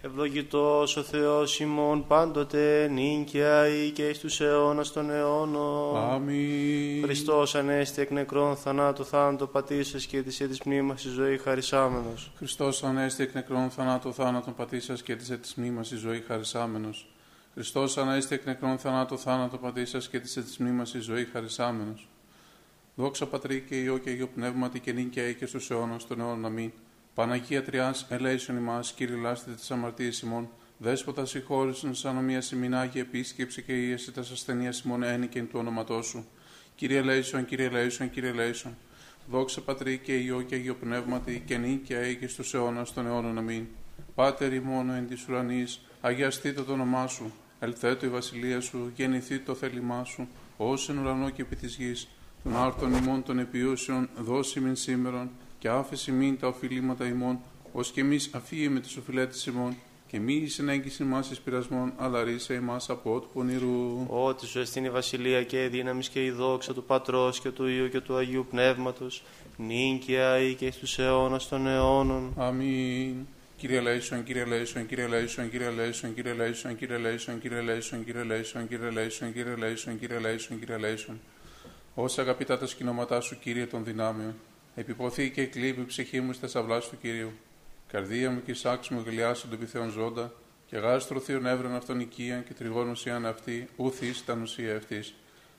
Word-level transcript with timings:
Ευλογητός 0.00 0.96
ο 0.96 1.02
Θεός 1.02 1.60
ημών 1.60 2.06
πάντοτε 2.06 2.88
νίκαια 2.88 3.68
ή 3.68 3.90
και 3.90 4.08
εις 4.08 4.18
τους 4.18 4.40
αιώνας 4.40 4.92
των 4.92 5.10
αιώνων. 5.10 5.96
Αμήν. 5.96 7.02
Χριστός 7.02 7.54
ανέστη 7.54 8.00
εκ 8.00 8.10
νεκρών 8.10 8.56
θανάτου 8.56 9.04
θάνατο 9.04 9.46
πατήσας 9.46 10.06
και 10.06 10.22
της 10.22 10.36
της 10.36 10.62
μνήμας 10.62 11.04
η 11.04 11.08
ζωή 11.08 11.38
χαρισάμενος. 11.38 12.30
Χριστός 12.36 12.84
ανέστη 12.84 13.22
εκ 13.22 13.34
νεκρών 13.34 13.70
θανάτου 13.70 14.12
θάνατον 14.12 14.54
πατήσας 14.54 15.02
και 15.02 15.16
της 15.16 15.28
της 15.40 15.54
μνήμας 15.54 15.90
η 15.90 15.96
ζωή 15.96 16.20
χαρισάμενος. 16.20 17.06
Χριστός 17.54 17.98
ανέστη 17.98 18.34
εκ 18.34 18.46
νεκρών 18.46 18.78
θανάτου 18.78 19.18
θάνατο 19.18 19.56
πατήσας 19.56 20.08
και 20.08 20.20
της 20.20 20.32
της 20.32 20.58
μνήμας 20.58 20.94
η 20.94 21.00
ζωή 21.00 21.24
χαρισάμενος. 21.32 22.08
Δόξα 22.94 23.26
Πατρί 23.26 23.64
και 23.68 23.74
Υιό 23.74 23.98
και 23.98 24.10
Υιό 24.10 24.28
Πνεύματι 24.34 24.80
και 24.80 24.92
νίκαια 24.92 25.32
και 25.32 25.46
στους 25.46 25.70
αιώνας 25.70 26.06
των 26.06 26.20
αιώνων. 26.20 26.44
Αμήν. 26.44 26.72
Παναγία 27.14 27.62
Τριάς, 27.62 28.06
ελέησον 28.08 28.56
ημάς, 28.56 28.92
Κύριε 28.92 29.16
λάστητε 29.16 29.54
τις 29.54 29.70
αμαρτίες 29.70 30.20
ημών, 30.20 30.48
Δέσποτα 30.78 31.26
συγχώρησον 31.26 31.94
σαν 31.94 32.16
ομοία 32.16 32.42
ημινάγη 32.52 32.98
επίσκεψη 32.98 33.62
και 33.62 33.72
ίεση 33.72 34.12
τας 34.12 34.30
ασθενείας 34.30 34.80
ημών 34.80 35.02
ένικεν 35.02 35.48
του 35.48 35.58
όνοματός 35.58 36.06
σου. 36.06 36.26
Κύριε 36.74 36.98
ελέησον, 36.98 37.44
Κύριε 37.44 37.66
ελέησον, 37.66 38.10
Κύριε 38.10 38.30
ελέησον. 38.30 38.76
Δόξα 39.30 39.60
Πατρί 39.60 39.98
και 39.98 40.16
Υιό 40.16 40.42
και 40.42 40.56
Υιό 40.56 40.74
Πνεύματι 40.74 41.42
και 41.46 41.56
νίκαια 41.56 42.14
και 42.14 42.26
στους 42.26 42.54
αιώνας 42.54 42.92
των 42.92 43.06
αιώνων. 43.06 43.38
Αμήν. 43.38 43.66
Πάτερ 44.14 44.52
ημών 44.52 44.90
εν 44.90 45.06
της 45.06 45.28
ουρανής, 45.28 45.80
αγιαστείτε 46.00 46.62
το 46.62 46.72
όνομά 46.72 47.06
σου, 47.06 47.32
ελθέτω 47.58 48.06
η 48.06 48.08
βασιλεία 48.08 48.60
σου, 48.60 48.92
γεννηθεί 48.96 49.38
το 49.38 49.54
θέλημά 49.54 50.04
σου, 50.04 50.28
ως 50.56 50.88
εν 50.88 50.98
ουρανό 50.98 51.30
και 51.30 51.42
επί 51.42 51.56
της 51.56 51.76
γης, 51.76 52.08
τον 52.42 52.56
άρτον 52.56 52.94
ημών 52.94 53.22
τον 53.22 53.38
επιούσιον, 53.38 54.08
δος 54.16 54.60
ημίν 54.60 54.76
σήμερον, 54.76 55.30
και 55.62 55.68
άφες 55.68 56.12
ημίν 56.12 56.38
τα 56.38 56.46
οφειλήματα 56.46 57.06
ημών, 57.06 57.38
ως 57.72 57.90
και 57.90 58.00
ημείς 58.00 58.30
αφίεμεν 58.32 58.80
τοις 58.80 58.96
οφειλέταις 58.96 59.46
ημών, 59.46 59.76
και 60.06 60.18
μη 60.18 60.34
εισενέγκης 60.34 60.48
ημάς 60.48 60.54
εις 60.54 60.58
πειρασμόν, 60.58 61.92
αλλά 61.96 62.22
ρύσαι 62.22 62.54
ημάς 62.54 62.90
από 62.90 63.20
του 63.20 63.28
πονηρού. 63.32 64.06
Ότι 64.08 64.46
σου 64.46 64.58
εστίν 64.58 64.84
η 64.84 64.90
βασιλεία 64.90 65.42
και 65.44 65.64
η 65.64 65.68
δύναμη 65.68 66.04
και 66.04 66.24
η 66.24 66.30
δόξα 66.30 66.74
του 66.74 66.84
Πατρός 66.84 67.40
και 67.40 67.50
του 67.50 67.66
Υιού 67.66 67.88
και 67.88 68.00
του 68.00 68.16
Αγίου 68.16 68.46
Πνεύματος, 68.50 69.22
νυν 69.56 69.97
και 69.97 70.38
αεί 70.38 70.54
και 70.54 70.66
εις 70.66 70.76
τους 70.76 70.98
αιώνας 70.98 71.48
των 71.48 71.66
αιώνων. 71.66 72.32
Αμήν. 72.36 73.26
Κύριε 73.56 73.80
ελέησον, 73.80 74.24
Κύριε 74.24 74.44
ελέησον, 74.44 74.86
Κύριε 74.86 75.06
ελέησον, 75.06 75.50
Κύριε 75.50 75.70
ελέησον, 75.70 76.14
Κύριε 76.14 76.32
ελέησον, 76.32 76.74
Κύριε 76.74 76.98
ελέησον, 76.98 77.40
Κύριε 77.40 77.60
ελέησον, 77.60 78.04
Κύριε 78.04 78.22
ελέησον, 78.22 78.68
Κύριε 78.68 78.90
ελέησον, 78.90 79.32
Κύριε 79.32 79.54
ελέησον, 79.56 79.98
Κύριε 79.98 80.18
ελέησον, 80.18 80.58
Κύριε 80.58 80.76
ελέησον. 80.76 81.20
Όσα 81.94 82.22
αγαπητά 82.22 82.58
τα 82.58 82.66
σκηνώματά 82.66 83.20
σου, 83.20 83.38
Κύριε 83.38 83.66
των 83.66 83.84
δυνάμεων, 83.84 84.34
επιποθεί 84.74 85.30
και 85.30 85.42
εκλείπει 85.42 85.80
η 85.80 85.84
ψυχή 85.84 86.20
μου 86.20 86.32
στα 86.32 86.48
σαυλά 86.48 86.80
του 86.80 86.98
Κυρίου. 87.00 87.32
Καρδία 87.86 88.30
μου 88.30 88.42
και 88.44 88.50
εισάξ 88.50 88.88
μου 88.88 89.02
γλιάσουν 89.06 89.50
το 89.50 89.54
επιθέων 89.54 89.90
ζώντα, 89.90 90.32
και 90.72 90.78
γάστρο 90.78 91.20
θείων 91.20 91.46
εύρων 91.46 91.74
αυτών 91.74 92.00
οικία 92.00 92.38
και 92.38 92.54
τριγών 92.54 92.88
ουσίαν 92.88 93.26
αυτή, 93.26 93.68
ουθή 93.76 94.06
ήταν 94.06 94.42
ουσία 94.42 94.76
αυτής. 94.76 95.14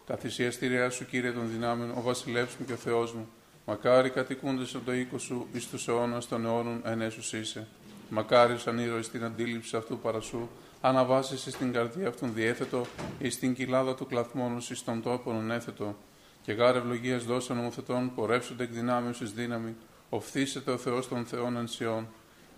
Τα 0.05 0.15
θυσιαστήριά 0.15 0.89
σου, 0.89 1.05
Κύριε 1.05 1.31
των 1.31 1.49
δυνάμεων, 1.51 1.91
ο 1.97 2.01
βασιλεύς 2.01 2.55
μου 2.55 2.65
και 2.65 2.73
ο 2.73 2.75
Θεός 2.75 3.13
μου. 3.13 3.27
Μακάρι 3.65 4.09
κατοικούνται 4.09 4.65
στον 4.65 4.83
το 4.85 4.93
οίκο 4.93 5.17
σου, 5.17 5.47
εις 5.53 5.69
τους 5.69 5.87
αιώνας 5.87 6.27
των 6.27 6.45
αιώνων 6.45 6.81
ενέσου 6.85 7.37
είσαι. 7.37 7.67
Μακάρι 8.09 8.57
σαν 8.57 8.79
ήρωη 8.79 9.01
στην 9.01 9.23
αντίληψη 9.23 9.75
αυτού 9.75 9.99
παρασού, 9.99 10.49
αναβάσεις 10.81 11.53
στην 11.53 11.71
καρδία 11.71 12.07
αυτόν 12.07 12.33
διέθετο, 12.33 12.85
εις 13.19 13.39
την 13.39 13.53
κοιλάδα 13.53 13.95
του 13.95 14.05
κλαθμόνους 14.05 14.69
εις 14.69 14.83
τον 14.83 15.01
τόπον 15.01 15.51
έθετο. 15.51 15.95
Και 16.43 16.53
γάρε 16.53 16.77
ευλογίας 16.77 17.23
δώσα 17.23 17.53
νομοθετών, 17.53 18.13
πορεύσονται 18.15 18.63
εκ 18.63 18.71
δυνάμεως 18.71 19.21
εις 19.21 19.31
δύναμη, 19.31 19.75
οφθήσετε 20.09 20.71
ο 20.71 20.77
Θεός 20.77 21.07
των 21.07 21.25
Θεών 21.25 21.57
ενσιών. 21.57 22.07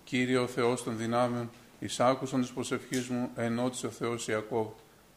Κύριε 0.04 0.38
ο 0.38 0.46
Θεός 0.46 0.82
των 0.82 0.96
δυνάμεων, 0.96 1.50
εισάκουσαν 1.78 2.42
τη 2.42 2.50
προσευχή 2.54 3.12
μου, 3.12 3.30
ενώτησε 3.34 3.86
ο 3.86 3.90
Θεός 3.90 4.28
Ιακώβ. 4.28 4.66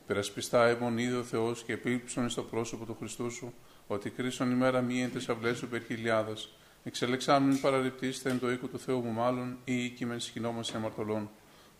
Περασπιστά 0.07 0.67
έμον 0.67 0.97
είδε 0.97 1.15
ο 1.15 1.23
Θεός 1.23 1.63
και 1.63 1.73
επίληψον 1.73 2.29
στο 2.29 2.43
πρόσωπο 2.43 2.85
του 2.85 2.95
Χριστού 2.99 3.31
σου, 3.31 3.53
ότι 3.87 4.09
κρίσον 4.09 4.51
ημέρα 4.51 4.81
μία 4.81 5.03
εν 5.03 5.11
τεσαυλέ 5.11 5.53
σου 5.53 5.67
περχιλιάδα. 5.67 6.33
Εξελεξάμενη 6.83 7.57
παραρριπτήστε 7.57 8.29
εν 8.29 8.39
το 8.39 8.51
οίκο 8.51 8.67
του 8.67 8.79
Θεού 8.79 9.03
μου, 9.03 9.11
μάλλον 9.11 9.57
ή 9.63 9.83
οίκημεν 9.83 10.19
σχηνόμαστε 10.19 10.77
αμαρτωλών. 10.77 11.29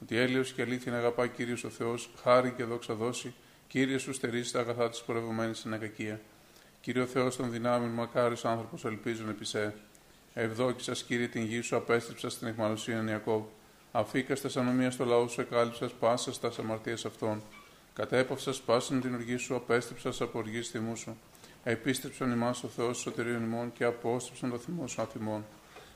Ότι 0.02 0.18
έλεος 0.18 0.54
και 0.54 0.62
αλήθεια 0.62 0.98
αγαπά 0.98 1.28
κύριος 1.28 1.64
ο 1.64 1.70
Θεός, 1.70 2.10
χάρη 2.24 2.52
και 2.52 2.64
δόξα 2.64 2.94
δώσει, 2.94 3.34
κύριε 3.68 3.98
σου 3.98 4.14
στερήσει 4.14 4.54
τα 4.54 4.60
αγαθά 4.60 4.90
της 4.90 5.02
πορευμένη 5.02 5.54
στην 5.54 5.74
ακακία. 5.74 6.22
Κύριο 6.82 7.06
Θεός 7.06 7.36
των 7.36 7.52
δυνάμεων, 7.52 7.92
μακάρι 7.92 8.36
άνθρωπος 8.44 8.86
ελπίζουν 8.86 9.30
επί 9.30 9.46
σε. 9.46 9.74
Ευδόκησα, 10.34 10.94
κύριε, 10.94 11.28
την 11.28 11.44
γη 11.44 11.62
σου, 11.62 11.76
απέστρεψα 11.76 12.30
στην 12.30 12.48
εχμαλωσία 12.48 13.04
Ιακώβ. 13.08 13.44
Αφήκα 13.92 14.36
στα 14.36 14.60
ανομία 14.60 14.92
στο 14.92 15.06
λαό 15.06 15.28
σου, 15.28 15.42
εκάλυψα 15.42 15.90
πάσα 16.00 16.34
στα 16.34 16.52
αμαρτίε 16.60 16.94
αυτών. 16.94 17.42
Κατέπαυσα 17.94 18.54
πάσιν 18.66 19.02
την 19.02 19.14
οργή 19.14 19.38
σου, 19.38 19.56
απέστρεψα 19.56 20.24
από 20.24 20.40
οργή 20.40 20.62
θυμού 20.62 20.96
σου. 20.96 21.18
Επίστρεψαν 21.64 22.32
ημάς 22.32 22.64
ο 22.64 22.68
Θεός 22.68 22.98
σωτηρίων 22.98 23.44
ημών 23.44 23.72
και 23.74 23.84
απόστρεψαν 23.84 24.50
το 24.50 24.58
θυμό 24.58 24.88
σου 24.88 25.02
αθυμών. 25.02 25.46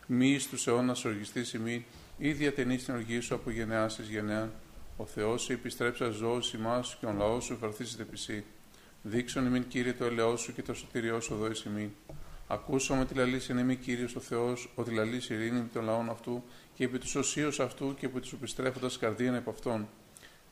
Μη 0.07 0.39
στου 0.39 0.69
αιώνας 0.69 1.05
οργιστή 1.05 1.57
ημί, 1.57 1.85
ή 2.17 2.31
διατενεί 2.31 2.77
την 2.77 2.94
οργή 2.94 3.19
σου 3.19 3.35
από 3.35 3.50
γενεάς 3.50 3.97
εις 3.97 4.07
γενεά. 4.07 4.51
Ο 4.97 5.05
Θεός 5.05 5.41
σου 5.41 5.51
επιστρέψα 5.51 6.09
ζώος 6.09 6.53
ημάς 6.53 6.97
και 7.00 7.05
ο 7.05 7.13
λαός 7.17 7.44
σου 7.44 7.57
βαρθίζεται 7.59 8.03
πισί. 8.03 8.44
Δείξον 9.06 9.46
ημίν 9.46 9.68
κύριε 9.68 9.94
το 9.94 10.06
ελαιό 10.06 10.38
σου 10.38 10.53
και 10.53 10.62
το 10.62 10.74
σωτηριό 10.74 11.19
σου 11.19 11.34
εδώ 11.34 11.50
εις 11.50 11.64
ημίν. 11.64 11.90
Ακούσαμε 12.47 13.06
τη 13.06 13.14
λαλή 13.14 13.41
εν 13.47 13.58
είμαι 13.58 13.74
κύριο 13.74 14.08
ο 14.18 14.19
Θεός, 14.19 14.72
ότι 14.75 14.94
λαλή 14.94 15.22
ειρήνη 15.30 15.59
με 15.59 15.69
τον 15.74 15.84
λαόν 15.84 16.09
αυτού 16.09 16.44
και 16.74 16.84
επί 16.84 16.97
τους 16.97 17.16
οσίους 17.16 17.59
αυτού 17.59 17.96
και 18.00 18.06
επί 18.06 18.19
τους 18.19 18.34
επιστρέφοντας 18.34 18.97
καρδίαν 18.97 19.36
επ' 19.36 19.47
αυτόν. 19.47 19.88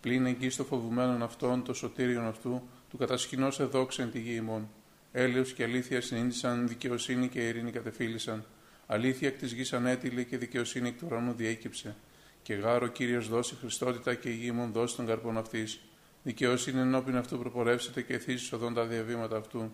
Πλην 0.01 0.25
εγγύς 0.25 0.55
το 0.55 0.63
φοβουμένον 0.63 1.23
αυτόν, 1.23 1.63
το 1.63 1.73
σωτήριον 1.73 2.25
αυτού, 2.25 2.61
του 2.89 2.97
κατασχηνό 2.97 3.47
εδόξεν 3.59 4.11
τη 4.11 4.19
γη 4.19 4.33
ημών. 4.35 4.69
Έλεος 5.11 5.53
και 5.53 5.63
αλήθεια 5.63 6.01
συνήντησαν, 6.01 6.67
δικαιοσύνη 6.67 7.27
και 7.27 7.47
ειρήνη 7.47 7.71
κατεφίλησαν. 7.71 8.45
Αλήθεια 8.87 9.27
εκ 9.27 9.37
της 9.37 9.51
γης 9.51 9.73
ανέτειλε 9.73 10.23
και 10.23 10.37
δικαιοσύνη 10.37 10.87
εκ 10.87 10.97
του 10.97 11.05
ουρανού 11.09 11.33
διέκυψε. 11.33 11.95
Και 12.41 12.53
γάρο 12.53 12.87
κύριος 12.87 13.27
δώσει 13.27 13.55
Χριστότητα 13.55 14.13
και 14.13 14.29
η 14.29 14.35
γη 14.35 14.47
ημών 14.47 14.71
δώσει 14.71 14.95
τον 14.95 15.05
καρπόν 15.05 15.37
αυτής. 15.37 15.79
Δικαιοσύνη 16.23 16.79
ενώπιν 16.79 17.17
αυτού 17.17 17.39
προπορεύσετε 17.39 18.01
και 18.01 18.17
θύσει 18.17 18.55
οδόν 18.55 18.73
τα 18.73 18.85
διαβήματα 18.85 19.37
αυτού. 19.37 19.71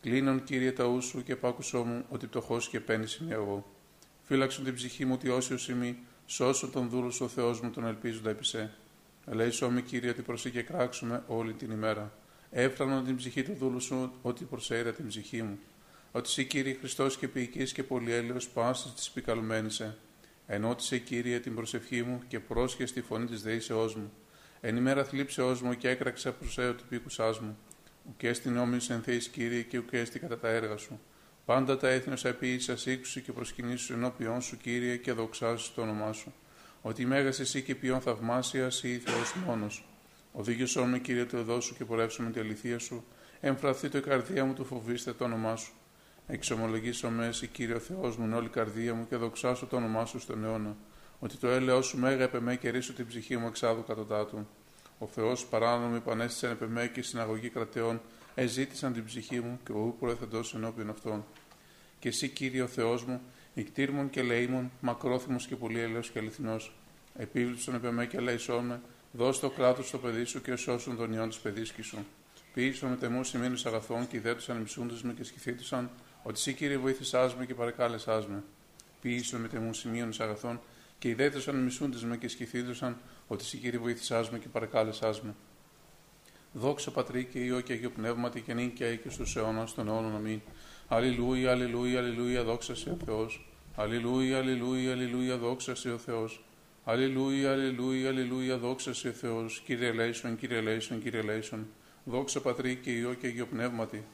Κλείνον 0.00 0.44
κύριε 0.44 0.72
τα 0.72 0.84
ούσου 0.84 1.22
και 1.22 1.36
πάκουσό 1.36 1.84
μου 1.84 2.04
ότι 2.08 2.26
πτωχός 2.26 2.68
και 2.68 2.80
παίρνει 2.80 3.06
είμαι 3.20 3.34
εγώ. 3.34 3.66
Φύλαξον 4.22 4.64
την 4.64 4.74
ψυχή 4.74 5.04
μου 5.04 5.12
ότι 5.14 5.28
όσιος 5.28 5.68
ημί, 5.68 5.98
σώσον 6.26 6.70
τον 6.70 6.88
δούλο 6.88 7.12
ο 7.20 7.28
Θεός 7.28 7.60
μου 7.60 7.70
τον 7.70 7.86
ελπίζοντα 7.86 8.30
επί 8.30 8.44
σε. 8.44 8.70
Ελέησό 9.26 9.70
με 9.70 9.80
κύριε 9.80 10.10
ότι 10.10 10.22
προσή 10.22 10.50
και 10.50 10.62
κράξουμε 10.62 11.22
όλη 11.26 11.52
την 11.52 11.70
ημέρα. 11.70 12.12
Έφρανον 12.50 13.04
την 13.04 13.16
ψυχή 13.16 13.42
του 13.42 13.54
δούλου 13.58 13.80
σου 13.80 14.12
ότι 14.22 14.44
προσέειρα 14.44 14.92
την 14.92 15.06
ψυχή 15.06 15.42
μου. 15.42 15.58
Ότι 16.12 16.28
σε 16.28 16.42
κύριε 16.42 16.74
Χριστός 16.74 17.16
και 17.16 17.28
ποιητής 17.28 17.72
και 17.72 17.82
πολυέλαιο 17.82 18.36
πάσης 18.54 18.94
της 18.94 19.10
πικαλουμένησε. 19.10 19.96
Ενώτησε 20.46 20.98
κύριε 20.98 21.40
την 21.40 21.54
προσευχή 21.54 22.02
μου 22.02 22.22
και 22.28 22.40
πρόσχε 22.40 22.86
στη 22.86 23.00
φωνή 23.00 23.26
της 23.26 23.42
δεήσεώς 23.42 23.94
μου. 23.94 24.12
Εν 24.60 24.76
ημέρα 24.76 25.04
θλίψεώς 25.04 25.62
μου 25.62 25.74
και 25.74 25.88
έκραξα 25.88 26.32
προσέω 26.32 26.74
του 26.74 26.84
πίκουσά 26.88 27.34
μου 27.40 27.58
ουκέ 28.08 28.32
στην 28.32 28.56
όμιλη 28.56 28.80
εν 28.88 29.02
θέη 29.02 29.18
κύριε 29.18 29.62
και 29.62 29.78
ουκέ 29.78 30.02
κατά 30.20 30.38
τα 30.38 30.48
έργα 30.48 30.76
σου. 30.76 31.00
Πάντα 31.44 31.76
τα 31.76 31.88
έθνη 31.88 32.12
όσα 32.12 32.36
σας 32.58 32.86
ήκουσι 32.86 33.20
και 33.20 33.32
προσκυνήσου 33.32 33.92
ενώπιον 33.92 34.40
σου 34.40 34.56
κύριε 34.56 34.96
και 34.96 35.12
δοξάσου 35.12 35.74
το 35.74 35.82
όνομά 35.82 36.12
σου. 36.12 36.32
Ότι 36.82 37.06
μέγας 37.06 37.40
εσύ 37.40 37.62
και 37.62 37.74
ποιον 37.74 38.00
θαυμάσιας 38.00 38.82
ή 38.82 38.98
Θεός 38.98 39.34
μόνος. 39.46 39.84
Οδήγησό 40.32 40.84
με 40.84 40.98
κύριε 40.98 41.24
το 41.24 41.36
εδώ 41.36 41.60
σου 41.60 41.76
και 41.76 41.84
πορεύσω 41.84 42.22
με 42.22 42.30
τη 42.30 42.40
αληθεία 42.40 42.78
σου. 42.78 43.04
Εμφραθεί 43.40 43.88
το 43.88 43.98
η 43.98 44.00
καρδία 44.00 44.44
μου 44.44 44.54
του 44.54 44.64
φοβήστε 44.64 45.12
το 45.12 45.24
όνομά 45.24 45.56
σου. 45.56 45.72
Εξομολογήσω 46.26 47.10
με 47.10 47.26
εσύ 47.26 47.46
κύριε 47.46 47.74
ο 47.74 47.78
Θεός 47.78 48.16
μου 48.16 48.36
όλη 48.36 48.48
καρδία 48.48 48.94
μου 48.94 49.06
και 49.08 49.16
δοξάσω 49.16 49.66
το 49.66 49.76
όνομά 49.76 50.06
σου 50.06 50.18
στον 50.18 50.44
αιώνα. 50.44 50.76
Ότι 51.22 51.36
το 51.36 51.48
έλεό 51.48 51.82
σου 51.82 51.98
μέγα 51.98 52.22
επεμέ 52.22 52.56
και 52.56 52.70
ρίσω 52.70 52.92
την 52.92 53.06
ψυχή 53.06 53.36
μου 53.36 53.46
εξάδου 53.46 53.84
κατωτάτου. 53.84 54.46
Ο 54.98 55.06
Θεός 55.06 55.46
παράνομοι 55.46 56.00
πανέστησαν 56.00 56.50
επ' 56.50 56.62
εμέ 56.62 56.86
και 56.86 57.02
συναγωγή 57.02 57.48
κρατεών, 57.48 58.00
εζήτησαν 58.34 58.92
την 58.92 59.04
ψυχή 59.04 59.40
μου 59.40 59.60
και 59.64 59.72
ο 59.72 59.78
ούπρο 59.78 59.94
προεθεντό 59.98 60.40
ενώπιον 60.54 60.90
αυτών. 60.90 61.24
Και 61.98 62.08
εσύ, 62.08 62.28
κύριο 62.28 62.66
Θεός 62.66 63.04
μου, 63.04 63.20
νικτήρμων 63.54 64.10
και 64.10 64.22
λαίμων, 64.22 64.70
μακρόθυμος 64.80 65.46
και 65.46 65.56
πολύ 65.56 65.80
έλεος 65.80 66.10
και 66.10 66.18
αληθινός, 66.18 66.74
επίβλεψον 67.16 67.74
επ' 67.74 67.84
εμέ 67.84 68.06
και 68.06 68.20
λαϊσόν 68.20 68.64
με, 68.64 68.80
δώσ' 69.12 69.40
το 69.40 69.50
κράτος 69.50 69.88
στο 69.88 69.98
παιδί 69.98 70.24
σου 70.24 70.42
και 70.42 70.56
σώσουν 70.56 70.96
τον 70.96 71.12
ιόν 71.12 71.28
της 71.28 71.38
παιδίσκης 71.38 71.86
σου. 71.86 71.98
Ποιήσον 72.54 72.90
με 72.90 72.96
τεμούς 72.96 73.28
σημείνου 73.28 73.56
αγαθών 73.64 74.08
και 74.08 74.16
ιδέτουσαν 74.16 74.56
μισούντε 74.56 74.94
με 75.02 75.12
και 75.12 75.24
σκηθήτουσαν, 75.24 75.90
ότι 76.22 76.34
εσύ, 76.34 76.52
κύριε, 76.52 76.76
βοήθησάς 76.76 77.36
με 77.36 77.46
και 77.46 77.54
παρεκάλεσά 77.54 78.24
με. 78.28 78.42
Ποιήσον 79.00 79.40
με 79.40 79.48
τεμούς 79.48 79.78
σημείων 79.78 80.12
αγαθών 80.18 80.60
και 81.00 81.08
ιδέτουσαν 81.08 81.56
μισούντε 81.56 82.06
με 82.06 82.16
και 82.16 82.28
σκηθήτουσαν, 82.28 82.96
ότι 83.26 83.44
εσύ 83.44 83.56
Κύριε 83.56 83.78
βοήθησάς 83.78 84.30
με 84.30 84.38
και 84.38 84.48
παρακάλεσάς 84.48 85.22
με. 85.22 85.34
Δόξα 86.52 86.90
Πατρί 86.90 87.24
και 87.24 87.38
Υιό 87.38 87.60
και 87.60 87.72
Αγίο 87.72 87.90
Πνεύματι 87.90 88.40
και 88.40 88.54
νύχια 88.54 88.96
και 88.96 89.10
στους 89.10 89.36
αιώνας 89.36 89.74
των 89.74 89.88
αιώνων 89.88 90.14
αμήν. 90.14 90.40
Αλληλούια, 90.88 91.50
αλληλούια, 91.50 91.98
αλληλούια, 91.98 92.44
δόξα 92.44 92.74
σε 92.74 92.90
ο 92.90 92.96
Θεός. 93.04 93.46
Αλληλούια, 93.76 94.38
αλληλούια, 94.38 94.92
αλληλούια, 94.92 95.36
δόξα 95.36 95.74
σε 95.74 95.90
ο 95.90 95.98
Θεός. 95.98 96.44
Αλληλούια, 96.84 97.50
αλληλούια, 97.50 98.08
αλληλούια, 98.08 98.58
δόξα 98.58 98.94
σε 98.94 99.12
Θεός, 99.12 99.62
Κύριε 99.64 99.88
ελέησον, 99.88 100.36
Κύριε 100.36 100.58
ελέησον, 100.58 101.02
Κύριε 101.02 101.20
ελέησον. 101.20 101.66
Δόξα 102.04 102.40
Πατρί 102.40 102.76
και 102.76 102.90
Υιό 102.90 103.14
και 103.14 103.26
Αγιο 103.26 103.46
Πνεύματι. 103.46 104.04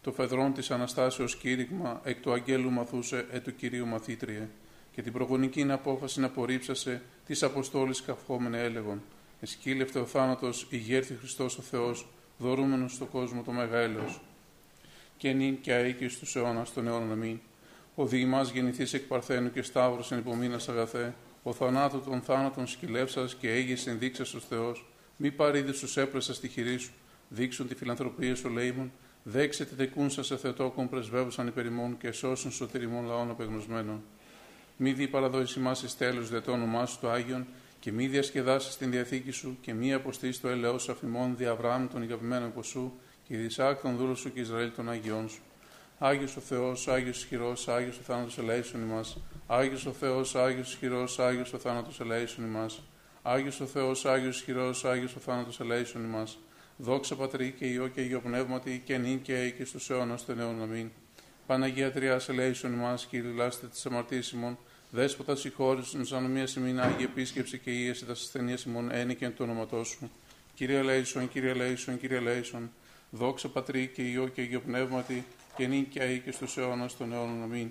Το 0.00 0.12
φεδρόν 0.12 0.52
της 0.52 0.70
Αναστάσεως 0.70 1.36
κήρυγμα 1.36 2.00
εκ 2.04 2.20
του 2.20 2.32
Αγγέλου 2.32 2.70
μαθούσε 2.70 3.26
ε 3.30 3.40
του 3.40 3.56
Κυρίου 3.56 3.86
μαθήτριε 3.86 4.48
και 4.92 5.02
την 5.02 5.12
προγονική 5.12 5.70
απόφαση 5.70 6.20
να 6.20 6.26
απορρίψασε 6.26 7.02
τις 7.26 7.42
Αποστόλης 7.42 8.02
καυχόμενε 8.02 8.58
έλεγον. 8.58 9.02
Εσκύλευτε 9.40 9.98
ο 9.98 10.06
θάνατος, 10.06 10.66
ηγέρθη 10.70 11.14
Χριστός 11.14 11.58
ο 11.58 11.62
Θεός, 11.62 12.06
δωρούμενος 12.38 12.92
στον 12.92 13.10
κόσμο 13.10 13.42
το 13.42 13.52
μεγαλέος. 13.52 14.20
Και 15.16 15.32
νυν 15.32 15.60
και 15.60 15.74
αίκη 15.74 16.08
στους 16.08 16.36
αιώνας 16.36 16.72
των 16.72 16.86
αιώνων 16.86 17.12
αμήν. 17.12 17.38
Ο 17.94 18.06
διημάς 18.06 18.50
γεννηθής 18.50 18.92
εκ 18.92 19.02
Παρθένου 19.02 19.50
και 19.50 19.62
Σταύρος 19.62 20.12
εν 20.12 20.18
υπομείνας 20.18 20.68
αγαθέ, 20.68 21.14
ο 21.42 21.52
θανάτου 21.52 22.00
των 22.00 22.20
θάνατων 22.20 22.66
σκυλεύσας 22.66 23.34
και 23.34 23.52
έγιες 23.52 23.86
ενδείξας 23.86 24.28
στους 24.28 24.44
Θεός, 24.44 24.86
μη 25.16 25.30
παρήδη 25.30 25.72
στους 25.72 25.96
έπρεσα 25.96 26.34
στη 26.34 26.48
χειρή 26.48 26.78
σου, 26.78 26.92
δείξουν 27.28 27.68
τη 27.68 27.74
φιλανθρωπία 27.74 28.34
σου 28.34 28.48
λέιμον, 28.48 28.92
δέξε 29.22 29.64
τη 29.64 29.74
δεκούν 29.74 30.10
σας 30.10 30.30
εθετόκον 30.30 30.88
πρεσβεύουσαν 30.88 31.46
υπερημών 31.46 31.96
και 31.98 32.12
σώσουν 32.12 32.50
σωτηριμών 32.50 33.06
λαών 33.06 33.30
απεγνωσμένων. 33.30 34.02
Μη 34.82 34.92
δι 34.92 35.08
τέλο 35.08 35.46
εις 35.84 35.96
τέλους 35.96 36.28
δε 36.28 36.40
το 36.40 36.52
όνομά 36.52 36.86
σου 36.86 36.98
το 37.00 37.10
Άγιον 37.10 37.46
και 37.80 37.92
μη 37.92 38.06
διασκεδάσεις 38.06 38.76
την 38.76 38.90
Διαθήκη 38.90 39.30
σου 39.30 39.58
και 39.60 39.74
μη 39.74 39.92
αποστεί 39.92 40.38
το 40.38 40.48
ελαιός 40.48 40.88
αφημών 40.88 41.36
δι 41.36 41.46
Αβραάμ 41.46 41.88
τον 41.88 42.02
οικαπημένο 42.02 42.46
υπό 42.46 42.62
σου 42.62 42.92
και 43.28 43.36
δισάκ 43.36 43.80
τον 43.80 43.96
δούλο 43.96 44.14
σου 44.14 44.32
και 44.32 44.40
Ισραήλ 44.40 44.72
των 44.76 44.90
Αγιών 44.90 45.28
σου. 45.28 45.40
Άγιος 45.98 46.36
ο 46.36 46.40
Θεός, 46.40 46.88
Άγιος 46.88 47.16
ισχυρός, 47.16 47.68
Άγιος 47.68 47.98
ο 47.98 48.02
θάνατος 48.02 48.38
ελέησον 48.38 48.80
μα. 48.86 49.04
Άγιος 49.46 49.86
ο 49.86 49.92
Θεός, 49.92 50.34
Άγιος 50.34 50.68
ισχυρός, 50.72 51.18
Άγιος 51.18 51.52
ο 51.52 51.58
θάνατος 51.58 52.00
ελέησον 52.00 52.44
μα. 52.50 52.66
Άγιος 53.22 53.60
ο 53.60 53.66
Θεός, 53.66 54.04
άγιος 54.04 54.36
ισχυρός, 54.36 54.84
άγιος 54.84 55.16
ο 55.16 55.18
θάνατος 55.18 55.60
ελέησον 55.60 56.08
μα, 56.08 56.26
Δόξα 56.76 57.16
Πατρί 57.16 57.54
και 57.58 57.66
ιό 57.66 57.88
και 57.88 58.00
ιό 58.00 58.20
Πνεύματι 58.20 58.82
και 58.84 58.96
νύν 58.96 59.22
και 59.22 59.34
αίκη 59.36 59.64
στους 59.64 59.90
αιώνας 59.90 60.24
των 60.24 60.40
αιώνων 60.40 60.62
αμήν. 60.62 60.90
Παναγία 61.46 61.92
τρία 61.92 62.20
ελέησον 62.28 62.74
μα 62.74 62.98
Κύριε 63.08 63.30
Λάστε 63.30 63.66
τη 63.66 63.80
αμαρτήσιμων, 63.84 64.58
δέσποτα 64.90 65.36
συγχώρησον 65.36 66.00
της 66.00 66.12
ανομίας 66.12 66.54
ημίν, 66.54 66.80
Άγιε 66.80 67.04
Επίσκεψη 67.04 67.58
και 67.58 67.70
ίεση 67.70 68.04
τα 68.04 68.12
ασθενείας 68.12 68.62
ημών, 68.62 68.90
ένικεν 68.92 69.34
το 69.36 69.42
όνοματό 69.42 69.84
σου. 69.84 70.10
Κύριε 70.54 70.78
ελέησον, 70.78 71.28
Κύριε 71.28 71.50
ελέησον, 71.50 71.98
Κύριε 71.98 72.16
ελέησον, 72.16 72.70
δόξα 73.10 73.48
Πατρί 73.48 73.90
και 73.94 74.02
Υιό 74.02 74.28
και 74.28 74.42
Υιό 74.42 74.60
Πνεύματι 74.60 75.24
και 75.56 75.66
νυν 75.66 75.88
και 75.88 76.00
αεί 76.00 76.18
και 76.18 76.32
στους 76.32 76.56
αιώνας 76.56 76.96
των 76.96 77.12
αιώνων 77.12 77.42
αμήν. 77.42 77.70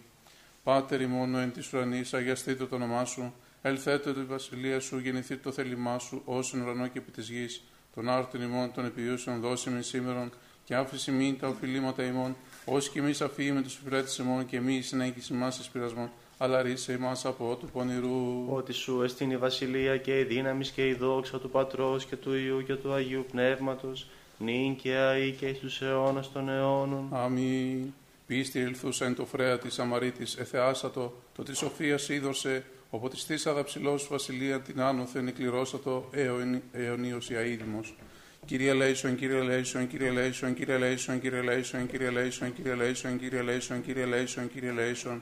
Πάτερ 0.63 1.01
ημών 1.01 1.35
εν 1.35 1.51
της 1.51 1.73
ουρανής, 1.73 2.13
αγιαστείτε 2.13 2.65
το 2.65 2.75
όνομά 2.75 3.05
σου, 3.05 3.33
ελθέτω 3.61 4.13
τη 4.13 4.23
βασιλεία 4.23 4.79
σου, 4.79 4.97
γεννηθείτε 4.99 5.41
το 5.43 5.51
θέλημά 5.51 5.99
σου, 5.99 6.21
όσον 6.25 6.61
ουρανό 6.61 6.87
και 6.87 6.97
επί 6.97 7.11
της 7.11 7.29
γης, 7.29 7.63
των 7.95 8.09
άρτων 8.09 8.41
ημών 8.41 8.71
των 8.73 8.85
επιούσεων 8.85 9.39
δώσιμην 9.39 9.83
σήμερον 9.83 10.31
και 10.63 10.75
άφηση 10.75 11.11
μην 11.11 11.39
τα 11.39 11.47
οφειλήματα 11.47 12.03
ημών, 12.03 12.35
όσοι 12.65 12.89
και 12.89 12.99
εμείς 12.99 13.21
αφήνουμε 13.21 13.61
τους 13.61 13.75
υπηρέτες 13.75 14.17
ημών 14.17 14.45
και 14.45 14.59
μη 14.59 14.81
συνέχιση 14.81 15.33
μας 15.33 15.57
ει 15.59 15.71
πειρασμών, 15.71 16.11
αλλά 16.41 16.61
ρίσε 16.61 16.93
εμά 16.93 17.17
από 17.23 17.57
του 17.59 17.69
πονηρού. 17.73 18.45
Ότι 18.49 18.73
σου 18.73 19.01
εστίν 19.01 19.31
η 19.31 19.37
βασιλεία 19.37 19.97
και 19.97 20.19
η 20.19 20.23
δύναμη 20.23 20.65
και 20.65 20.87
η 20.87 20.93
δόξα 20.93 21.39
του 21.39 21.49
Πατρό 21.49 21.99
και 22.09 22.15
του 22.15 22.33
Ιού 22.33 22.63
και 22.63 22.75
του 22.75 22.93
Αγίου 22.93 23.25
Πνεύματο, 23.31 23.93
νυν 24.37 24.75
και 24.75 24.95
αεί 24.95 25.31
και 25.31 25.53
εις 25.53 25.67
τους 25.67 25.85
αιώνας 25.85 26.23
των 26.33 26.49
αιώνων. 26.49 27.07
Αμήν. 27.11 27.93
Πίστει 28.27 28.59
ελθούσα 28.59 29.05
εν 29.05 29.15
τω 29.15 29.25
φρέατι 29.25 29.57
η 29.57 29.75
Σαμαρείτις, 29.77 30.25
εθεάσατο, 30.37 31.21
το 31.35 31.43
της 31.43 31.55
σοφίας 31.55 31.99
ύδωρ 32.09 32.63
σε, 32.89 33.07
ω 33.09 33.17
ποτισθείσα 33.19 33.63
δαψιλώς 33.63 33.99
βασιλείαν 34.09 34.59
την 34.59 34.81
άνωθεν 34.81 35.27
εκληρώσατο 35.27 36.09
αιωνίως 36.71 37.19
η 37.29 37.35
αοίδιμος. 37.35 37.95
Κύριε 38.45 38.73
ελέησον, 38.73 39.15
Κύριε 39.15 39.41
ελέησον, 39.41 39.87
Κύριε 39.87 40.11
ελέησον, 40.11 40.53
Κύριε 40.53 40.77
ελέησον, 40.77 41.21
Κύριε 41.21 41.41
ελέησον, 41.41 41.87
Κύριε 41.89 42.09
ελέησον, 42.09 42.53
Κύριε 42.53 42.73
ελέησον, 42.73 43.19
Κύριε 43.19 43.41
ελέησον, 43.41 43.81
Κύριε 43.81 44.05
ελέησον, 44.05 44.51
Κύριε 44.51 44.71
ελέησον, 44.71 45.21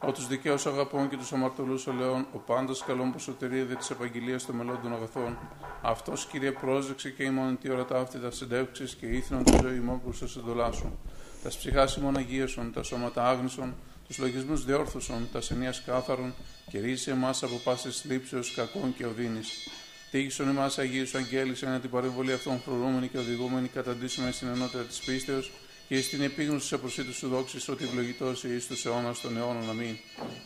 ο 0.00 0.12
τους 0.12 0.26
δικαίου 0.26 0.56
αγαπών 0.66 1.08
και 1.08 1.16
τους 1.16 1.32
αμαρτωλούς 1.32 1.86
ο 1.86 1.92
Λέων, 1.92 2.26
ο 2.32 2.38
πάντα 2.38 2.72
καλών 2.86 3.12
που 3.12 3.18
σωτηρία 3.18 3.64
δι 3.64 3.76
της 3.76 3.90
επαγγελίας 3.90 4.46
των 4.46 4.56
μελών 4.56 4.78
των 4.82 4.92
αγαθών. 4.92 5.38
Αυτός, 5.82 6.26
κύριε, 6.26 6.50
πρόσδεξε 6.50 7.10
και 7.10 7.22
ημών 7.22 7.58
τι 7.60 7.70
ώρα 7.70 7.84
τα 7.84 7.98
αυτή 7.98 8.18
τα 8.18 8.30
συντεύξει 8.30 8.84
και 9.00 9.06
ήθελαν 9.06 9.44
τη 9.44 9.58
ζωή 9.62 9.78
μου 9.78 10.00
προ 10.04 10.28
τα 10.28 10.40
εντολά 10.40 10.72
σου. 10.72 10.98
Τα 11.42 11.48
ψυχά 11.48 11.88
ημών 11.98 12.16
αγίασον, 12.16 12.72
τα 12.72 12.82
σώματα 12.82 13.28
άγνησον, 13.28 13.74
τους 14.06 14.18
λογισμούς 14.18 14.64
διόρθωσον, 14.64 15.28
τα 15.32 15.40
σενία 15.40 15.74
κάθαρον 15.86 16.34
και 16.70 16.78
ρίσε 16.78 17.10
εμάς 17.10 17.42
από 17.42 17.60
πάσης 17.64 18.04
λήψεω 18.04 18.40
κακών 18.54 18.94
και 18.96 19.06
οδύνης. 19.06 19.68
Τύχησον 20.10 20.48
εμάς 20.48 20.78
Αγίους 20.78 21.14
Αγγέλης 21.14 21.62
ένα 21.62 21.80
την 21.80 21.90
παρεμβολή 21.90 22.32
αυτών 22.32 22.60
φρουρούμενη 22.60 23.08
και 23.08 23.18
οδηγούμενη 23.18 23.68
καταντήσουμε 23.68 24.30
στην 24.30 24.48
ενότητα 24.48 24.82
της 24.82 24.98
πίστεως 24.98 25.52
και 25.88 26.00
στην 26.00 26.22
επίγνωση 26.22 26.60
της 26.60 26.72
αποσύτου 26.72 27.12
σου 27.14 27.28
δόξης 27.28 27.68
ότι 27.68 27.84
ευλογητός 27.84 28.44
ει 28.44 28.62
του 28.68 28.88
αιώνας 28.88 29.20
των 29.20 29.36
αιώνων. 29.36 29.70
Αμήν. 29.70 29.96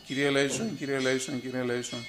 Κύριε 0.05 0.29
Λέισον, 0.29 0.77
κύριε 0.77 0.99
Λέισον, 0.99 1.41
κύριε 1.41 1.63
Λέισον. 1.63 1.99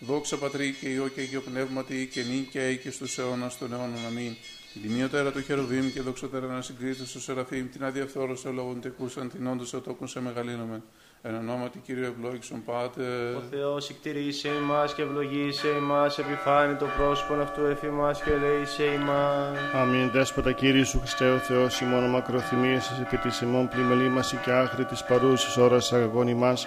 Δόξα 0.00 0.36
πατρί 0.36 0.76
και 0.80 0.88
ιό 0.88 1.08
και 1.08 1.20
αγιο 1.20 1.40
πνεύματι 1.40 2.08
και 2.12 2.22
νύν 2.22 2.48
και 2.48 2.74
και 2.74 2.90
στους 2.90 3.18
αιώνας 3.18 3.58
των 3.58 3.72
αιώνων. 3.72 4.06
Αμήν. 4.06 4.34
Την 4.72 4.82
τιμιωτέρα 4.82 5.32
του 5.32 5.42
Χεροβίμ 5.42 5.92
και 5.92 6.00
δοξωτέρα 6.00 6.46
να 6.46 6.62
συγκρίτω 6.62 7.06
στο 7.06 7.20
Σεραφείμ, 7.20 7.68
την 7.68 7.84
αδιαφθόρωση 7.84 8.48
λόγων 8.48 8.80
τεκούσαν, 8.80 9.30
την 9.30 9.46
όντως 9.46 9.72
οτόκουν 9.72 10.08
σε 10.08 10.20
μεγαλύνομεν. 10.20 10.82
Εν 11.24 11.34
ονόματι 11.34 11.78
Κύριε 11.78 12.06
ευλόγησον 12.06 12.64
Πάτε. 12.64 13.02
Ο 13.36 13.40
Θεός 13.50 13.90
εκτηρήσε 13.90 14.48
ημάς 14.48 14.94
και 14.94 15.02
ευλογήσε 15.02 15.68
ημάς, 15.68 16.18
επιφάνει 16.18 16.74
το 16.74 16.86
πρόσωπο 16.96 17.34
αυτού 17.34 17.64
εφημάς 17.64 18.22
και 18.22 18.30
λέησε 18.36 18.84
ημάς. 18.84 19.58
Αμήν 19.74 20.10
δέσποτα 20.10 20.52
Κύριε 20.52 20.84
σου 20.84 20.98
Χριστέ 20.98 21.30
ο 21.30 21.38
Θεός 21.38 21.80
ημών 21.80 22.10
μακροθυμίες 22.10 22.90
επί 23.00 23.16
της 23.16 23.40
ημών 23.40 23.68
πλημελή 23.68 24.08
μας 24.08 24.34
και 24.44 24.52
άχρη 24.52 24.84
της 24.84 25.04
παρούσης 25.04 25.56
ώρας 25.56 25.92
αγαγών 25.92 26.28
ημάς, 26.28 26.66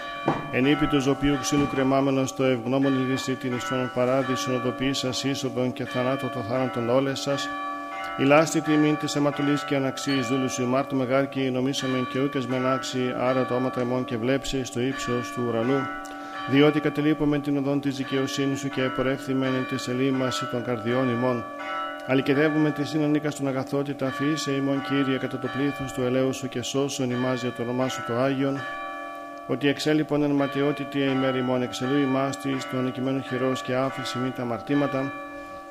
εν 0.51 0.65
ύπη 0.65 0.87
του 0.87 0.99
ζωπίου 0.99 1.37
ξύνου 1.41 1.67
κρεμάμενος 1.67 2.35
το 2.35 2.43
ευγνώμων 2.43 2.93
λυγιστή 2.99 3.35
την 3.35 3.55
ιστόν 3.55 3.91
παράδεισον 3.93 4.55
οδοποιήσας 4.55 5.23
είσοδον 5.23 5.73
και 5.73 5.85
θανάτω 5.85 6.27
το 6.27 6.39
θάνατον 6.39 6.89
όλες 6.89 7.19
σας, 7.19 7.49
η 8.17 8.23
λάστη 8.23 8.61
τιμή 8.61 8.93
της 8.93 9.15
αιματολή 9.15 9.57
και 9.67 9.75
αναξή 9.75 10.19
δούλου 10.21 10.49
σου 10.49 10.61
ημάρτου 10.61 10.95
μεγάρκη 10.95 11.51
νομίσαμε 11.51 12.07
και 12.11 12.19
ούκες 12.19 12.45
μενάξι, 12.47 13.13
άρα 13.17 13.45
το 13.45 13.55
όματα 13.55 13.81
ημών 13.81 14.05
και 14.05 14.17
βλέψεις 14.17 14.67
στο 14.67 14.81
ύψος 14.81 15.31
του 15.31 15.43
ουρανού. 15.47 15.87
Διότι 16.49 16.79
κατελείπουμε 16.79 17.39
την 17.39 17.57
οδόν 17.57 17.81
της 17.81 17.95
δικαιοσύνης 17.95 18.59
σου 18.59 18.69
και 18.69 18.81
επορεύθυμεν 18.81 19.65
της 19.69 19.87
ελίμαση 19.87 20.45
των 20.45 20.63
καρδιών 20.63 21.09
ημών. 21.09 21.43
Αλικεδεύουμε 22.07 22.71
τη 22.71 22.85
συνανίκα 22.85 23.31
στον 23.31 23.47
αγαθότητα, 23.47 24.07
αφήσε 24.07 24.51
ημών 24.51 24.81
κύριε 24.81 25.17
κατά 25.17 25.39
το 25.39 25.47
πλήθος 25.57 25.93
του 25.93 26.01
ελαίου 26.01 26.33
σου 26.33 26.49
και 26.49 26.61
σώσον 26.61 27.11
ημάς 27.11 27.41
για 27.41 27.51
το 27.51 27.61
όνομά 27.61 27.87
σου 27.87 28.03
το 28.07 28.13
Άγιον. 28.13 28.59
Ότι 29.47 29.67
εξέλιπον 29.67 30.23
εν 30.23 30.31
ματαιότητη 30.31 30.99
ημέρη 30.99 31.39
ημών 31.39 31.61
εξελού 31.61 31.97
ημάς 31.97 32.37
της 32.37 32.69
των 32.69 32.83
νικημένων 32.83 33.23
χειρός 33.23 33.61
και 33.61 33.75
άφηση 33.75 34.17
μη 34.17 34.29
τα 34.29 34.45
μαρτήματα 34.45 35.24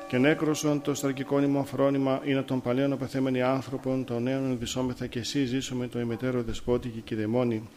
και 0.07 0.17
νέκροσον 0.17 0.81
το 0.81 0.93
στρακικό 0.93 1.63
φρόνημα 1.65 2.21
είναι 2.25 2.41
των 2.41 2.61
παλαιών 2.61 2.91
απεθέμενοι 2.91 3.41
άνθρωπων, 3.41 4.05
των 4.05 4.23
νέων 4.23 4.45
ενδυσόμεθα 4.45 5.07
και 5.07 5.19
εσύ 5.19 5.45
ζήσουμε 5.45 5.87
το 5.87 5.99
ημετέρω 5.99 6.43
δεσπότικη 6.43 6.99
και 6.99 7.15
δαιμόνι. 7.15 7.69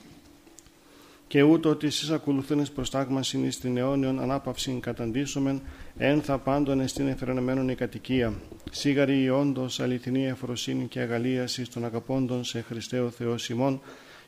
Και 1.27 1.43
ούτω 1.43 1.71
ότι 1.71 1.87
εσείς 1.87 2.11
ακολουθούν 2.11 2.67
προστάγμασιν 2.75 3.45
εις 3.45 3.59
την 3.59 3.77
αιώνιον 3.77 4.21
ανάπαυσιν 4.21 4.81
καταντήσομεν, 4.81 5.63
εν 5.97 6.23
θα 6.23 6.39
πάντων 6.39 6.81
εστίν 6.81 7.09
εφερενεμένων 7.09 7.69
η 7.69 7.75
κατοικία. 7.75 8.33
Σίγαρη 8.71 9.23
η 9.23 9.29
όντως 9.29 9.81
αληθινή 9.81 10.27
εφροσύνη 10.27 10.87
και 10.87 11.01
αγαλίαση 11.01 11.71
των 11.71 11.85
αγαπώντων 11.85 12.45
σε 12.45 12.61
Χριστέο 12.61 13.11
Θεό 13.11 13.35
ημών, 13.51 13.81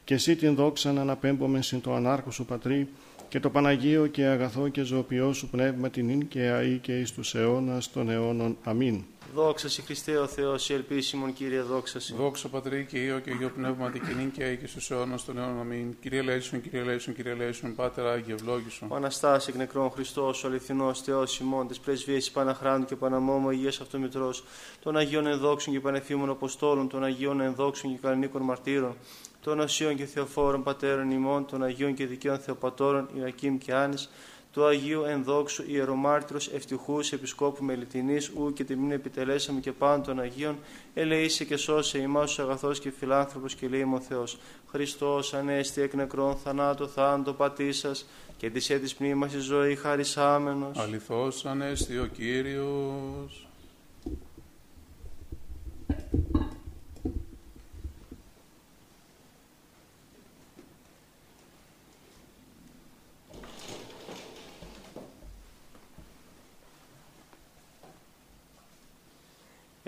και 0.04 0.14
εσύ 0.14 0.36
την 0.36 0.54
δόξαν 0.54 0.98
αναπέμπομεν 0.98 1.62
συν 1.62 1.80
το 1.80 1.94
ανάρχο 1.94 2.30
σου 2.30 2.44
πατρί, 2.44 2.88
και 3.30 3.40
το 3.40 3.50
Παναγίο 3.50 4.06
και 4.06 4.24
αγαθό 4.24 4.68
και 4.68 4.82
ζωοποιό 4.82 5.32
σου 5.32 5.48
πνεύμα 5.48 5.90
την 5.90 6.08
ίν 6.08 6.28
και 6.28 6.40
αή 6.40 6.78
και 6.78 6.98
εις 6.98 7.12
τους 7.12 7.34
αιώνας 7.34 7.92
των 7.92 8.10
αιώνων. 8.10 8.56
Αμήν. 8.64 9.04
Δόξα 9.34 9.68
σε 9.68 9.82
Χριστέ 9.82 10.16
ο 10.16 10.26
Θεός, 10.26 10.62
σε 10.62 10.74
ελπίσιμον 10.74 11.32
Κύριε, 11.32 11.60
δόξα 11.60 12.00
σε. 12.00 12.14
Δόξα 12.14 12.48
Πατρί 12.48 12.86
και 12.90 12.98
Υιό 12.98 13.18
και 13.18 13.30
Υιό 13.40 13.50
Πνεύματι 13.56 14.00
και 14.00 14.14
νυν 14.18 14.30
και 14.30 14.54
και 14.54 14.66
στους 14.66 14.90
αιώνας 14.90 15.24
των 15.24 15.38
αιώνων 15.38 15.60
αμήν. 15.60 15.96
Κύριε 16.00 16.22
Λέησον, 16.22 16.60
Κύριε 16.62 16.82
Λέησον, 16.82 17.14
Κύριε 17.14 17.34
Λέησον, 17.34 17.74
Πάτερ 17.74 18.06
Άγιε 18.06 18.34
ευλόγησον. 18.34 18.90
Ο 18.90 18.94
Αναστάς 18.94 19.48
εκ 19.48 19.54
νεκρών 19.54 19.90
Χριστός, 19.90 20.44
ο 20.44 20.46
αληθινός 20.46 21.00
Θεός 21.00 21.38
ημών, 21.38 21.68
της 21.68 21.80
πρεσβείας 21.80 22.30
Παναχράντου 22.30 22.84
και 22.84 22.96
Παναμόμου 22.96 23.48
Αγίας 23.48 23.80
Αυτομητρός, 23.80 24.44
των 24.82 24.96
Αγίων 24.96 25.26
Ενδόξων 25.26 25.72
και 25.72 25.80
Πανεφήμων 25.80 26.30
Αποστόλων, 26.30 26.88
των 26.88 27.04
Αγίων 27.04 27.40
Ενδόξων 27.40 27.92
και 27.92 27.98
Καλνίκων 28.02 28.42
Μαρτύρων, 28.42 28.96
των 29.40 29.60
Οσίων 29.60 29.96
και 29.96 30.04
Θεοφόρων 30.04 30.62
Πατέρων 30.62 31.10
ημών, 31.10 31.46
των 31.46 31.62
Αγίων 31.62 31.94
και 31.94 32.06
Δικαίων 32.06 32.38
Θεοπατώρων, 32.38 33.08
Ιακήμ 33.14 33.58
και 33.58 33.74
Άνης, 33.74 34.10
του 34.52 34.64
Αγίου 34.64 35.02
Ενδόξου 35.02 35.64
Ιερομάρτυρος 35.66 36.48
Ευτυχούς 36.48 37.12
Επισκόπου 37.12 37.64
Μελιτινής 37.64 38.28
ου 38.28 38.52
και 38.52 38.64
τιμήν 38.64 38.90
επιτελέσαμε 38.90 39.60
και 39.60 39.72
πάνω 39.72 40.02
των 40.02 40.20
Αγίων 40.20 40.58
ελεήσε 40.94 41.44
και 41.44 41.56
σώσε 41.56 41.98
ημάς 41.98 42.38
ο 42.38 42.42
αγαθός 42.42 42.80
και 42.80 42.90
φιλάνθρωπος 42.90 43.54
και 43.54 43.68
λέει 43.68 43.82
ο 43.82 44.00
Θεός 44.08 44.38
Χριστός 44.70 45.34
Ανέστη 45.34 45.80
εκ 45.80 45.94
νεκρών 45.94 46.36
θανάτου 46.36 46.88
θάντο 46.88 47.32
πατήσας 47.32 48.06
και 48.36 48.50
της 48.50 48.70
έτης 48.70 48.94
πνεύμας 48.94 49.34
η 49.34 49.38
ζωή 49.38 49.76
χαρισάμενος 49.76 50.78
Αληθώς 50.78 51.46
Ανέστη 51.46 51.98
ο 51.98 52.06
Κύριος. 52.06 53.48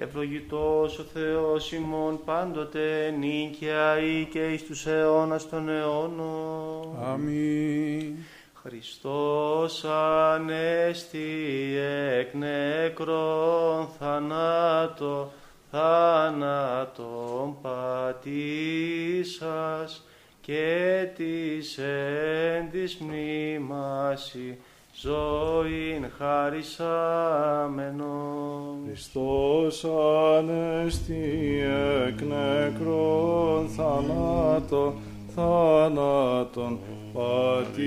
Ευλογητός 0.02 0.98
ο 0.98 1.02
Θεός 1.02 1.72
ημών 1.72 2.20
πάντοτε 2.24 3.10
νίκαια 3.18 3.98
ή 3.98 4.24
και 4.24 4.52
εις 4.52 4.66
τους 4.66 4.86
αιώνας 4.86 5.48
των 5.48 5.68
αιώνων. 5.68 6.96
Αμήν. 7.04 8.16
Χριστός 8.62 9.84
Ανέστη 9.84 11.18
εκ 12.18 12.34
νεκρών 12.34 13.88
θανάτω, 13.98 15.32
θάνατον 15.70 17.56
πατήσας 17.62 18.46
και 20.40 21.08
της 21.16 21.78
εν 21.78 22.70
της 22.70 22.96
μνήμαση 22.96 24.58
ζωήν 25.00 26.06
χαρισάμενον. 26.18 26.52
Χριστός 28.86 29.84
Ανέστη 29.84 31.62
εκ 32.06 32.20
νεκρών 32.20 33.68
θανάτων, 33.68 34.94
θάνατον 35.34 36.78
πατήσας 37.12 37.80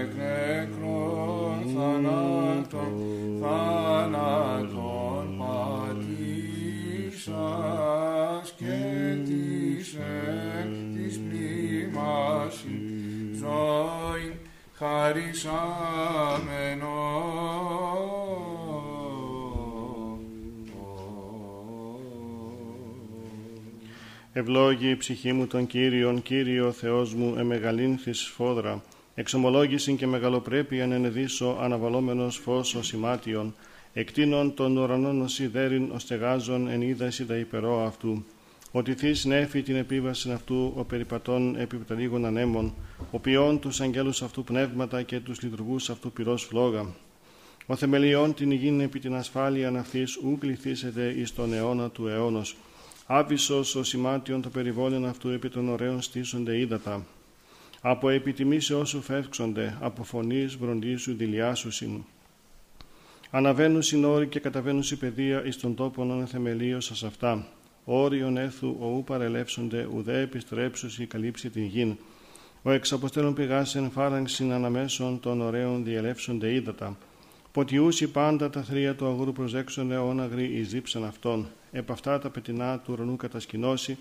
εκ 0.00 0.12
νεκρών 0.16 1.58
θανάτων, 1.74 2.73
χαρισάμενο. 14.84 15.62
Ευλόγη 24.32 24.90
η 24.90 24.96
ψυχή 24.96 25.32
μου 25.32 25.46
τον 25.46 25.66
Κύριον, 25.66 26.22
Κύριο 26.22 26.72
Θεός 26.72 27.14
μου, 27.14 27.34
εμεγαλύνθης 27.38 28.18
σφόδρα, 28.18 28.82
εξομολόγησιν 29.14 29.96
και 29.96 30.06
μεγαλοπρέπειαν 30.06 30.92
ενεδίσω 30.92 31.58
αναβαλόμενος 31.60 32.36
φως 32.36 32.74
ως 32.74 32.92
ημάτιον, 32.92 33.54
εκτείνων 33.92 34.54
των 34.54 34.76
ουρανών 34.76 35.22
ως 35.22 35.38
ιδέριν 35.38 35.90
ως 35.90 36.02
στεγάζων 36.02 36.68
εν 36.68 36.82
είδαση 36.82 37.26
τα 37.26 37.36
υπερό 37.36 37.84
αυτού. 37.84 38.24
Ότι 38.76 38.94
θείς 38.94 39.24
νέφη 39.24 39.62
την 39.62 39.76
επίβαση 39.76 40.30
αυτού, 40.30 40.72
ο 40.76 40.84
περιπατών 40.84 41.56
επιπταλίγων 41.56 42.24
ανέμων, 42.24 42.74
ο 43.10 43.18
ποιόν 43.18 43.60
τους 43.60 43.80
αγγέλους 43.80 44.22
αυτού 44.22 44.44
πνεύματα 44.44 45.02
και 45.02 45.20
τους 45.20 45.42
λειτουργούς 45.42 45.90
αυτού 45.90 46.12
πυρός 46.12 46.44
φλόγα. 46.44 46.86
Ο 47.66 47.76
θεμελιών 47.76 48.34
την 48.34 48.50
υγιήν 48.50 48.80
επί 48.80 48.98
την 48.98 49.14
ασφάλεια 49.14 49.68
αυτής 49.68 50.16
ου 50.16 50.38
κληθήσεται 50.38 51.14
εις 51.16 51.34
τον 51.34 51.52
αιώνα 51.52 51.90
του 51.90 52.06
αιώνος. 52.06 52.56
Άβυσος 53.06 53.74
ο 53.74 53.82
σημάτιον 53.84 54.42
το 54.42 54.48
περιβόλαιο 54.48 55.06
αυτού 55.06 55.28
επί 55.28 55.48
των 55.48 55.68
ωραίων 55.68 56.00
στήσονται 56.02 56.58
ύδατα. 56.58 57.06
Από 57.80 58.08
επιτιμήσεώς 58.08 58.88
σου 58.88 59.02
φεύξονται, 59.02 59.76
από 59.80 60.04
φωνής 60.04 60.56
βροντίσου 60.56 61.14
δηλιάσουσιν. 61.14 62.04
Αναβαίνουν 63.30 63.82
συνόροι 63.82 64.26
και 64.26 64.40
καταβαίνουν 64.40 64.84
η 64.90 64.96
παιδεία 64.96 65.44
εις 65.44 65.56
τον 65.56 65.74
τόπον 65.74 66.10
ον 66.10 66.26
θεμελίωσας 66.26 67.02
αυτά. 67.04 67.46
Όριον 67.84 68.36
έθου 68.36 68.76
οού 68.80 69.04
παρελεύσονται, 69.04 69.88
ουδέ 69.94 70.20
επιστρέψουσι 70.20 71.06
καλύψει 71.06 71.50
την 71.50 71.64
γην. 71.64 71.96
Ο 72.62 72.70
εξαποστέλων 72.70 73.34
πηγάσεν 73.34 73.90
φάραγξιν 73.90 74.52
αναμέσων 74.52 75.20
των 75.20 75.40
ωραίων 75.40 75.84
διελεύσονται 75.84 76.54
ύδατα. 76.54 76.96
Ποτιούσι 77.52 78.08
πάντα 78.08 78.50
τα 78.50 78.62
θρία 78.62 78.94
του 78.94 79.06
αγρού 79.06 79.32
προσέξονται 79.32 79.96
όναγροι 79.96 80.44
εις 80.44 80.68
δίψαν 80.68 81.04
αυτών. 81.04 81.46
Επ' 81.72 81.90
αυτά 81.90 82.18
τα 82.18 82.30
πετεινά 82.30 82.78
του 82.78 82.92
ουρανού 82.92 83.16
κατασκηνώσει, 83.16 83.98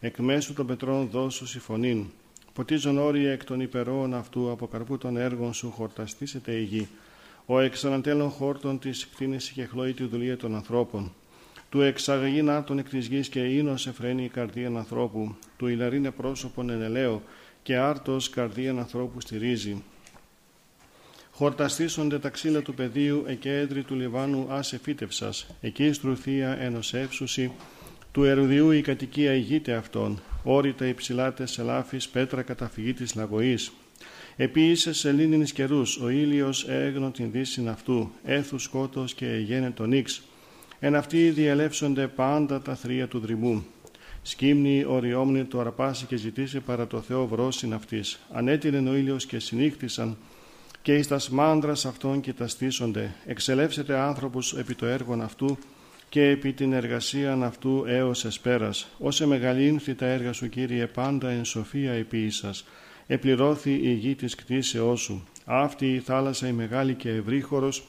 εκ 0.00 0.18
μέσου 0.18 0.52
των 0.52 0.66
πετρών 0.66 1.08
δώσου 1.08 1.46
συμφωνήν. 1.46 2.04
Ποτίζον 2.52 2.98
όρια 2.98 3.32
εκ 3.32 3.44
των 3.44 3.60
υπερών 3.60 4.14
αυτού 4.14 4.50
από 4.50 4.66
καρπού 4.66 4.98
των 4.98 5.16
έργων 5.16 5.54
σου 5.54 5.70
χορταστήσεται 5.70 6.52
η 6.52 6.62
γη. 6.62 6.88
Ο 7.46 7.58
εξανατέλων 7.58 8.30
χόρτων 8.30 8.78
της 8.78 9.08
κτίνηση 9.08 9.52
και 9.52 9.64
χλώει 9.64 9.92
τη 9.92 10.04
δουλεία 10.04 10.36
των 10.36 10.54
ανθρώπων. 10.54 11.12
Του 11.76 11.82
εξαγαγήν 11.82 12.50
άρτων 12.50 12.78
εκ 12.78 12.88
της 12.88 13.06
γης 13.06 13.28
και 13.28 13.40
ίνος 13.40 13.86
εφραίνει 13.86 14.24
η 14.24 14.28
καρδία 14.28 14.68
ανθρώπου. 14.68 15.34
Του 15.56 15.66
ηλαρίνε 15.66 16.10
πρόσωπον 16.10 16.70
ενελαίο 16.70 17.22
και 17.62 17.76
άρτος 17.76 18.30
καρδίαν 18.30 18.78
ανθρώπου 18.78 19.20
στηρίζει. 19.20 19.82
Χορταστήσονται 21.30 22.18
τα 22.18 22.28
ξύλα 22.28 22.62
του 22.62 22.74
πεδίου, 22.74 23.24
εκέντρη 23.26 23.82
του 23.82 23.94
Λιβάνου 23.94 24.46
άσε 24.50 24.78
φύτευσας. 24.82 25.46
Εκεί 25.60 25.92
στρουθία 25.92 26.58
ενωσεύσουση, 26.60 27.52
του 28.12 28.24
ερουδιού 28.24 28.70
η 28.70 28.80
κατοικία 28.80 29.32
ηγείται 29.34 29.72
αυτών. 29.72 30.20
Όρυτα 30.42 30.86
υψηλάτε 30.86 31.44
ελάφης, 31.58 32.08
πέτρα 32.08 32.42
καταφυγή 32.42 32.92
της 32.92 33.14
λαγωής. 33.14 33.72
Επίση 34.36 34.92
σε 34.92 35.12
λίνινης 35.12 35.52
καιρούς, 35.52 35.96
ο 35.96 36.08
ήλιος 36.08 36.68
έγνω 36.68 37.10
την 37.10 37.30
δύση 37.30 37.66
αυτού, 37.68 38.10
έθους 38.24 38.62
σκότος 38.62 39.14
και 39.14 39.26
γένε 39.26 39.70
τον 39.70 39.92
ίξ. 39.92 40.22
Εν 40.78 40.94
αυτοί 40.94 41.30
διελεύσονται 41.30 42.06
πάντα 42.06 42.60
τα 42.60 42.74
θρία 42.74 43.08
του 43.08 43.18
δρυμού. 43.18 43.64
Σκύμνη 44.22 44.84
οριόμνη 44.84 45.44
το 45.44 45.60
αρπάσει 45.60 46.06
και 46.06 46.16
ζητήσει 46.16 46.60
παρά 46.60 46.86
το 46.86 47.00
Θεό 47.00 47.26
βρόσιν 47.26 47.74
αυτής. 47.74 48.20
Ανέτειλεν 48.32 48.86
ο 48.86 48.96
ήλιος 48.96 49.26
και 49.26 49.38
συνήχθησαν 49.38 50.16
και 50.82 50.94
εις 50.94 51.06
τας 51.08 51.28
μάνδρας 51.28 51.86
αυτών 51.86 52.20
κοιταστήσονται. 52.20 53.14
Εξελεύσετε 53.26 53.96
άνθρωπος 53.96 54.54
επί 54.56 54.74
το 54.74 54.86
έργον 54.86 55.22
αυτού 55.22 55.58
και 56.08 56.22
επί 56.22 56.52
την 56.52 56.72
εργασίαν 56.72 57.42
αυτού 57.42 57.84
έως 57.86 58.24
εσπέρας. 58.24 58.88
Όσε 58.98 59.26
μεγαλύνθη 59.26 59.94
τα 59.94 60.06
έργα 60.06 60.32
σου, 60.32 60.48
Κύριε, 60.48 60.86
πάντα 60.86 61.30
εν 61.30 61.44
σοφία 61.44 61.92
επίησας. 61.92 62.64
Επληρώθη 63.06 63.80
η 63.82 63.92
γη 63.92 64.14
της 64.14 64.34
κτήσεώς 64.34 65.00
σου. 65.00 65.26
Αυτή 65.44 65.94
η 65.94 65.98
θάλασσα 65.98 66.48
η 66.48 66.52
μεγάλη 66.52 66.94
και 66.94 67.10
ευρύχωρος, 67.10 67.86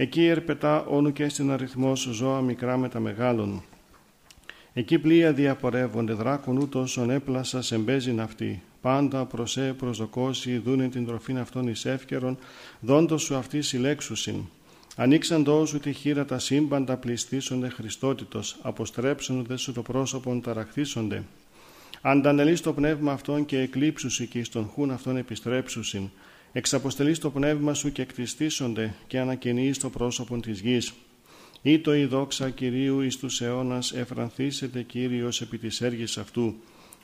εκεί 0.00 0.26
ερπετά 0.26 0.84
όνου 0.84 1.12
και 1.12 1.28
στην 1.28 1.50
αριθμός 1.50 2.08
ζώα 2.12 2.40
μικρά 2.40 2.76
με 2.76 2.88
τα 2.88 3.00
μεγάλων. 3.00 3.62
Εκεί 4.72 4.98
πλοία 4.98 5.32
διαπορεύονται, 5.32 6.12
δράκων 6.12 6.56
ούτως 6.56 6.96
ον 6.96 7.10
έπλασας 7.10 7.66
σεμπέζιν 7.66 8.20
αυτή. 8.20 8.62
Πάντα 8.80 9.24
προσέ 9.24 9.74
προσδοκώσει, 9.78 10.58
δούνε 10.58 10.88
την 10.88 11.06
τροφήν 11.06 11.38
αυτών 11.38 11.68
εις 11.68 11.84
εύκαιρον, 11.84 12.38
δόντος 12.80 13.22
σου 13.22 13.36
αυτή 13.36 13.62
συλλέξουσιν. 13.62 14.36
Ανοίξαντό 14.96 15.66
σου 15.66 15.78
τη 15.78 15.92
χείρα 15.92 16.24
τα 16.24 16.38
σύμπαντα 16.38 16.96
πληστήσονται 16.96 17.68
Χριστότητος, 17.68 18.58
αποστρέψονται 18.62 19.56
σου 19.56 19.72
το 19.72 19.82
πρόσωπον 19.82 20.40
ταραχθήσονται. 20.40 21.22
Αντανελείς 22.00 22.60
το 22.60 22.72
πνεύμα 22.72 23.12
αυτών 23.12 23.44
και 23.44 23.58
εκλείψουσι 23.58 24.26
και 24.26 24.38
εις 24.38 24.48
τον 24.48 24.70
χούν 24.74 24.90
αυτών 24.90 25.16
επιστρέψουσιν. 25.16 26.10
Εξαποστελείς 26.58 27.18
το 27.18 27.30
πνεύμα 27.30 27.74
σου 27.74 27.92
και 27.92 28.02
εκτιστήσονται 28.02 28.94
και 29.06 29.18
ανακαινείς 29.18 29.78
το 29.78 29.90
πρόσωπον 29.90 30.40
της 30.40 30.60
γης. 30.60 30.92
Ήτο 31.62 31.94
η 31.94 32.04
δόξα 32.04 32.50
Κυρίου 32.50 33.00
εις 33.00 33.16
τους 33.16 33.40
αιώνας 33.40 33.92
εφρανθήσετε 33.92 34.82
Κύριος 34.82 35.40
επί 35.40 35.58
της 35.58 35.80
έργης 35.80 36.18
αυτού. 36.18 36.54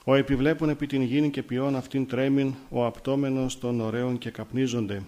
Ο 0.04 0.14
επιβλέπουν 0.14 0.68
επί 0.68 0.86
την 0.86 1.02
γήνη 1.02 1.30
και 1.30 1.42
ποιόν 1.42 1.76
αυτήν 1.76 2.06
τρέμην, 2.06 2.54
ο 2.68 2.84
απτόμενος 2.86 3.58
των 3.58 3.80
ωραίων 3.80 4.18
και 4.18 4.30
καπνίζονται. 4.30 5.02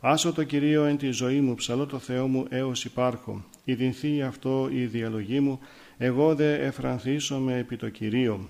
Άσο 0.00 0.32
το 0.32 0.44
Κυρίο 0.44 0.84
εν 0.84 0.96
τη 0.96 1.10
ζωή 1.10 1.40
μου, 1.40 1.54
ψαλώ 1.54 1.86
το 1.86 1.98
Θεό 1.98 2.26
μου 2.26 2.46
έως 2.48 2.84
υπάρχω. 2.84 3.44
Ιδινθεί 3.64 4.22
αυτό 4.22 4.68
η 4.72 4.84
διαλογή 4.84 5.40
μου, 5.40 5.58
εγώ 5.98 6.34
δε 6.34 6.54
εφρανθήσομαι 6.54 7.58
επί 7.58 7.76
το 7.76 7.88
Κυρίο. 7.88 8.48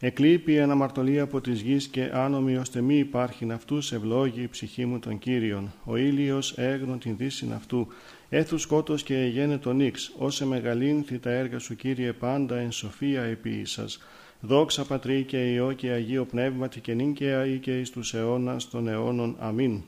Εκλείπει 0.00 0.60
αναμαρτωλή 0.60 1.20
από 1.20 1.40
της 1.40 1.60
γης 1.60 1.86
και 1.86 2.10
άνομη 2.12 2.56
ώστε 2.56 2.80
μη 2.80 2.98
υπάρχει 2.98 3.52
αυτούς 3.52 3.92
ευλόγη 3.92 4.42
η 4.42 4.48
ψυχή 4.48 4.86
μου 4.86 4.98
των 4.98 5.18
Κύριων. 5.18 5.72
Ο 5.84 5.96
ήλιος 5.96 6.58
έγνω 6.58 6.96
την 6.96 7.16
δύση 7.16 7.50
αυτού. 7.54 7.86
Έθους 8.28 8.62
σκότος 8.62 9.02
και 9.02 9.20
εγένε 9.20 9.58
τον 9.58 9.80
ίξ. 9.80 10.12
Όσε 10.18 10.46
μεγαλύνθη 10.46 11.18
τα 11.18 11.30
έργα 11.30 11.58
σου 11.58 11.76
Κύριε 11.76 12.12
πάντα 12.12 12.56
εν 12.56 12.72
σοφία 12.72 13.22
επίησας. 13.22 13.98
Δόξα 14.40 14.84
Πατρί 14.84 15.22
και 15.22 15.52
Υιό 15.52 15.72
και 15.72 15.90
Αγίο 15.90 16.24
Πνεύματι 16.24 16.80
και 16.80 16.94
νυν 16.94 17.12
και 17.12 17.32
αή 17.32 17.58
και 17.58 17.78
εις 17.80 17.90
τους 17.90 18.14
αιώνας 18.14 18.70
των 18.70 18.88
αιώνων. 18.88 19.36
Αμήν. 19.38 19.82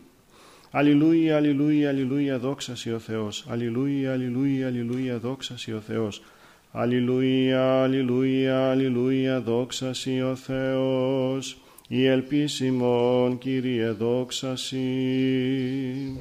Αλληλούια, 0.70 1.36
αλληλούια, 1.36 1.88
αλληλούια, 1.88 2.38
δόξα 2.38 2.72
ο 2.94 2.98
Θεός. 2.98 3.44
Αλληλούια, 3.48 4.12
αλληλούια, 4.12 4.66
αλληλούια, 4.66 5.18
δόξα 5.18 5.54
ο 5.76 5.80
Θεός. 5.80 6.22
Αλληλούια, 6.70 7.82
αλληλούια, 7.82 8.70
αλληλούια, 8.70 9.40
δόξα 9.40 9.90
ο 10.30 10.34
Θεός. 10.34 11.60
Η 11.88 12.06
ελπίσιμον, 12.06 13.38
Κύριε, 13.38 13.90
δόξα 13.90 14.56
Σοι. 14.56 14.76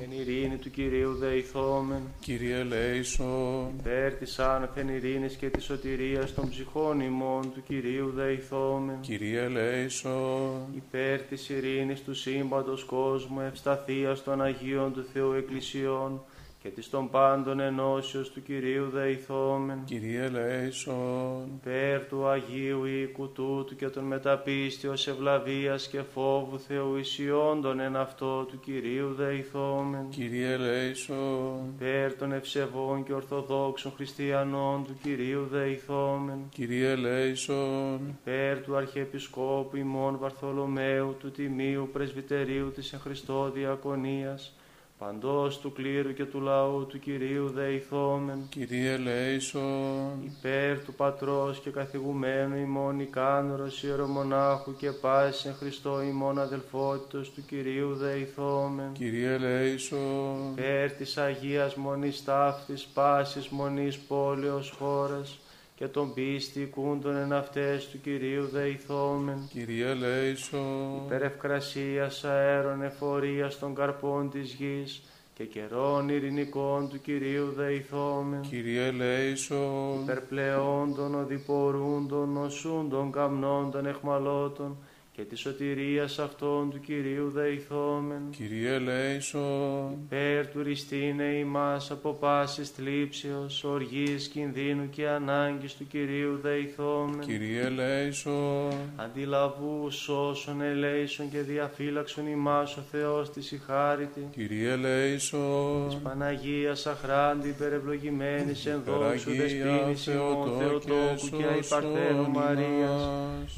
Εν 0.03 0.11
ειρήνη 0.19 0.57
του 0.57 0.71
Κυρίου 0.71 1.15
δεηθόμεν, 1.15 2.01
Κύριε 2.19 2.63
Λέησον, 2.63 3.67
υπέρ 3.79 4.13
της 4.13 4.39
άνωθεν 4.39 4.89
ειρήνης 4.89 5.35
και 5.35 5.49
της 5.49 5.63
σωτηρίας 5.63 6.33
των 6.33 6.49
ψυχών 6.49 6.99
ημών 6.99 7.41
του 7.53 7.63
Κυρίου 7.67 8.11
δεηθόμεν, 8.15 8.99
Κύριε 9.01 9.47
Λέησον, 9.47 10.61
υπέρ 10.75 11.19
της 11.21 11.49
ειρήνης 11.49 12.03
του 12.03 12.13
σύμπαντος 12.13 12.83
κόσμου, 12.83 13.39
ευσταθίας 13.39 14.23
των 14.23 14.41
Αγίων 14.41 14.93
του 14.93 15.05
Θεού 15.13 15.31
Εκκλησιών 15.33 16.21
και 16.65 16.71
της 16.71 16.89
των 16.89 17.09
πάντων 17.09 17.59
ενώσεως 17.59 18.31
του 18.31 18.41
Κυρίου 18.43 18.89
δεηθόμεν, 18.89 19.83
Κύριε 19.85 20.29
Λέησον, 20.29 21.51
υπέρ 21.55 22.05
του 22.07 22.27
Αγίου 22.27 22.85
οίκου 22.85 23.31
τούτου 23.31 23.75
και 23.75 23.87
των 23.87 24.03
μεταπίστεως 24.03 25.07
ευλαβίας 25.07 25.87
και 25.87 26.01
φόβου 26.01 26.59
Θεού 26.59 26.95
ισιόντων 26.95 27.79
εν 27.79 27.95
αυτό 27.95 28.43
του 28.43 28.59
Κυρίου 28.59 29.13
δεηθόμεν, 29.13 30.09
Κύριε 30.09 30.57
Λέησον, 30.57 31.59
υπέρ 31.75 32.15
των 32.15 32.31
ευσεβών 32.31 33.03
και 33.03 33.13
ορθοδόξων 33.13 33.91
χριστιανών 33.95 34.83
του 34.83 34.97
Κυρίου 35.03 35.47
δεηθόμεν, 35.51 36.37
Κύριε 36.49 36.95
Λέησον, 36.95 37.99
υπέρ 38.21 38.61
του 38.61 38.75
Αρχιεπισκόπου 38.75 39.77
ημών 39.77 40.17
Βαρθολομαίου 40.17 41.15
του 41.19 41.31
Τιμίου 41.31 41.89
Πρεσβυτερίου 41.93 42.71
της 42.71 42.93
εν 42.93 42.99
Χριστώ 42.99 43.51
Διακονίας, 43.53 44.53
παντός 44.97 45.59
του 45.59 45.71
κλήρου 45.71 46.13
και 46.13 46.25
του 46.25 46.41
λαού 46.41 46.85
του 46.85 46.99
Κυρίου 46.99 47.49
δεηθόμεν, 47.49 48.47
Κύριε 48.49 48.97
Λέησον, 48.97 50.23
υπέρ 50.23 50.83
του 50.83 50.93
Πατρός 50.93 51.59
και 51.59 51.69
καθηγουμένου 51.69 52.55
ημών 52.55 52.99
Ικάνωρος 52.99 53.83
ιερομονάχου 53.83 54.75
και 54.75 54.91
πάσης 54.91 55.45
εν 55.45 55.53
Χριστώ 55.53 56.01
ημών 56.01 56.39
αδελφότητος 56.39 57.31
του 57.31 57.45
Κυρίου 57.45 57.93
δεηθόμεν, 57.95 58.91
Κύριε 58.93 59.37
Λέησον, 59.37 60.51
υπέρ 60.51 60.91
της 60.91 61.17
Αγίας 61.17 61.75
Μονής 61.75 62.23
Ταύτης 62.23 62.85
πάσης 62.85 63.47
Μονής 63.49 63.97
πόλεως 63.97 64.73
χώρας 64.77 65.39
και 65.75 65.87
των 65.87 66.13
πίστη 66.13 66.65
κούντων 66.65 67.15
εν 67.15 67.33
αυτές 67.33 67.87
του 67.87 68.01
Κυρίου 68.01 68.47
δεηθόμεν, 68.47 69.47
Κύριε 69.51 69.93
Λέησον, 69.93 70.95
υπέρ 71.05 71.21
ευκρασίας 71.21 72.23
αέρων 72.23 72.81
εφορίας 72.81 73.59
των 73.59 73.75
καρπών 73.75 74.29
της 74.29 74.53
γης 74.53 75.01
και 75.33 75.43
καιρών 75.43 76.09
ειρηνικών 76.09 76.89
του 76.89 77.01
Κυρίου 77.01 77.53
δεηθόμεν, 77.55 78.41
Κύριε 78.41 78.91
Λέησον, 78.91 80.01
υπερπλεόντων 80.01 81.15
οδηπορούντων 81.15 82.29
νοσούντων 82.29 83.11
καμνόντων 83.11 83.85
εχμαλώτων 83.85 84.77
και 85.15 85.21
τη 85.21 85.35
σωτηρίας 85.35 86.19
αυτών 86.19 86.69
του 86.69 86.79
Κυρίου 86.79 87.29
δεηθόμεν. 87.29 88.21
Κύριε 88.37 88.79
Λέησον, 88.79 89.91
Υπέρ 90.05 90.47
του 90.47 90.63
ριστήνε 90.63 91.23
ημάς 91.23 91.91
από 91.91 92.13
πάσης 92.13 92.69
θλίψεως, 92.69 93.63
οργής, 93.63 94.27
κινδύνου 94.27 94.89
και 94.89 95.07
ανάγκης 95.07 95.75
του 95.75 95.87
Κυρίου 95.87 96.39
δεηθόμεν. 96.41 97.19
Κύριε 97.19 97.69
Λέησον, 97.69 98.73
Αντιλαβού 98.95 99.89
σώσον 99.89 100.61
ελέησον 100.61 101.31
και 101.31 101.39
διαφύλαξον 101.39 102.27
ημάς 102.27 102.77
ο 102.77 102.81
Θεός 102.91 103.31
της 103.31 103.51
η 103.51 103.61
χάριτη. 103.65 104.27
Κύριε 104.31 104.75
Λέησον, 104.75 106.01
Παναγίας 106.03 106.85
αχράντη 106.85 107.47
υπερευλογημένης 107.47 108.65
εν 108.65 108.81
δόξου 108.85 109.31
Υπεραγία 109.31 109.65
δεσπίνης 109.65 110.05
ημών 110.05 110.57
Θεοτόκου 110.57 111.37
και 111.37 111.45
αϊπαρθένου 111.45 112.29
Μαρίας. 112.29 113.09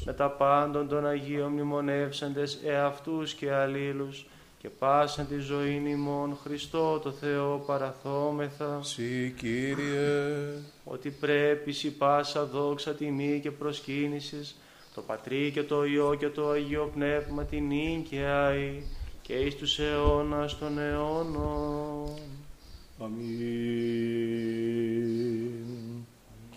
με 0.04 0.12
τα 0.12 0.30
πάντων 0.30 0.88
των 0.88 1.06
Αγίων 1.06 1.47
μνημονεύσαντες 1.48 2.58
εαυτούς 2.64 3.34
και 3.34 3.52
αλλήλους 3.52 4.26
και 4.58 4.68
πάσαν 4.68 5.28
τη 5.28 5.38
ζωή 5.38 5.82
ημών 5.86 6.38
Χριστό 6.42 6.98
το 6.98 7.10
Θεό 7.10 7.62
παραθόμεθα 7.66 8.80
Συ 8.82 9.34
Κύριε, 9.36 10.52
ότι 10.84 11.10
πρέπει 11.10 11.72
σι 11.72 11.90
πάσα 11.90 12.44
δόξα 12.44 12.94
τιμή 12.94 13.40
και 13.42 13.50
προσκύνησης 13.50 14.56
το 14.94 15.00
Πατρί 15.00 15.50
και 15.50 15.62
το 15.62 15.84
Υιό 15.84 16.14
και 16.18 16.28
το 16.28 16.48
Αγίο 16.48 16.90
Πνεύμα 16.94 17.44
την 17.44 17.66
νυν 17.66 18.02
και 18.02 18.18
αη 18.18 18.82
και 19.22 19.32
εις 19.32 19.56
τους 19.56 19.78
αιώνας 19.78 20.58
των 20.58 20.78
αιώνων. 20.78 22.18
Αμήν. 23.00 23.28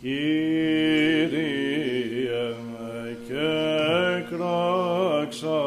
Κύριε 0.01 1.70
κράξα 5.31 5.63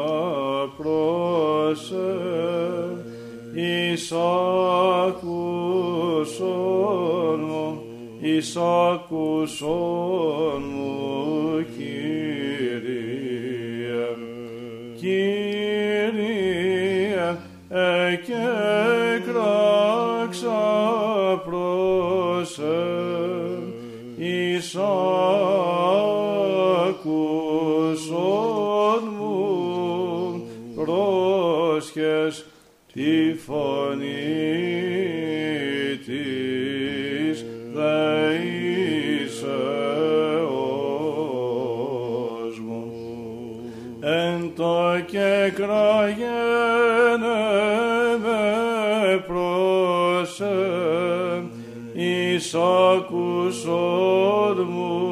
πρόσε 0.77 2.17
εις 3.53 4.11
άκουσον 5.07 5.39
μου, 7.39 7.81
εις 8.19 8.57
άκουσον 8.91 10.61
μου, 10.73 11.65
Κύριε. 11.77 12.85
Κύριε, 14.95 16.17
εκέ 18.11 18.49
κράξα 19.25 20.63
πρόσε 21.45 22.83
εις 24.17 24.75
άκουσον 24.75 25.34
πρόσχες 31.95 32.45
τη 32.93 33.33
φωνή 33.45 34.05
της 36.05 37.45
δεήσεως 37.73 37.95
μου. 42.59 42.83
Εν 43.99 44.51
το 44.55 44.99
και 45.05 45.51
κραγένε 45.55 46.15
με 48.21 49.23
πρόσε 49.27 50.55
εις 51.93 52.55
άκουσον 52.93 54.57
μου, 54.69 55.04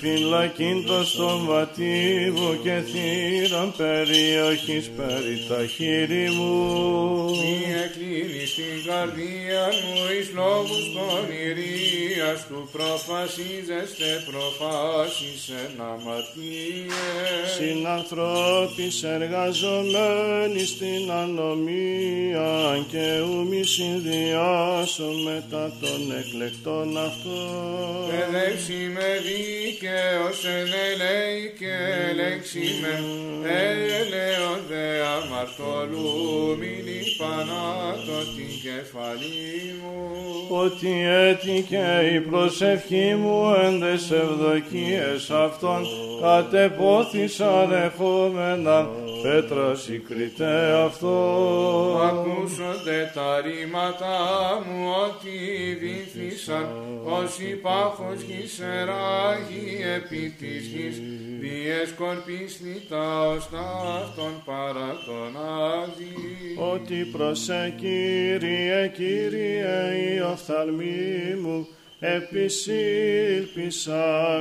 φυλακήν 0.00 0.86
το 0.86 1.04
στοματίβο 1.04 2.54
και 2.62 2.76
θύραν 2.90 3.74
περιοχής 3.76 4.90
περί 4.96 5.36
τα 5.48 5.66
χείλη 5.74 6.30
μου. 6.30 6.54
Μη 7.40 7.56
εκλείνει 7.84 8.46
στην 8.46 8.76
καρδία 8.86 9.64
μου 9.80 9.96
εις 10.14 10.28
λόγους 10.34 10.84
πονηρίας 10.94 12.46
του 12.48 12.68
προφασίζεστε 12.72 14.08
προφάσεις 14.28 15.48
εν 15.62 15.74
αμαρτίες. 15.92 17.48
Συνανθρώπης 17.58 19.02
εργαζομένοι 19.02 20.64
στην 20.66 21.10
ανομία 21.22 22.84
και 22.90 23.06
ου 23.26 23.40
συνδυάσω 23.64 25.10
μετά 25.24 25.72
των 25.80 26.00
εκλεκτών 26.18 26.98
αυτών. 26.98 28.08
Παιδεύσει 28.10 28.90
με 28.94 29.08
δίκαιος 29.80 30.44
εν 30.44 30.72
ελέη 30.90 31.54
και 31.58 31.74
ελέξη 32.10 32.60
με 32.80 32.92
έλεον 34.00 34.60
δε 34.68 35.02
αμαρτωλού 35.06 36.56
μην 36.58 36.86
υπανάτω 37.00 38.18
την 38.36 38.59
κεφαλή 38.70 39.74
μου. 39.82 40.00
ότι 40.48 41.06
έτυχε 41.06 42.10
η 42.14 42.20
προσευχή 42.20 43.14
μου 43.14 43.54
εν 43.64 43.80
τες 43.80 44.10
ευδοκίες 44.10 45.30
αυτών 45.30 45.82
κατεπόθησα 46.20 47.66
ρεχόμενα 47.66 48.88
πέτρα 49.22 49.74
συγκριτέ 49.74 50.72
αυτό. 50.86 51.16
Ακούσονται 52.02 53.10
τα 53.14 53.40
ρήματά 53.40 54.18
μου 54.66 54.86
ότι 55.04 55.36
βήθησαν 55.80 56.66
ως 57.04 57.38
υπάχος 57.38 58.20
γης 58.20 58.60
εράγει 58.60 59.82
επί 59.96 60.34
της 60.38 60.66
γης 60.66 61.00
διεσκορπής 61.40 62.60
λιτά 62.64 63.28
ως 63.28 63.48
ταύτον 63.50 64.42
παρά 64.44 64.90
τον 65.06 65.32
Άδη. 65.82 66.14
ότι 66.72 67.08
προσέ 67.12 67.74
Κύριε, 68.60 68.86
Κύριε 68.88 69.94
η 69.94 70.20
οφθαλμή 70.20 71.34
μου 71.42 71.68
επισήλπισα 72.00 73.94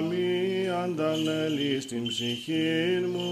μη 0.10 0.70
αντανέλει 0.84 1.82
στην 1.82 2.08
ψυχή 2.08 3.06
μου. 3.12 3.30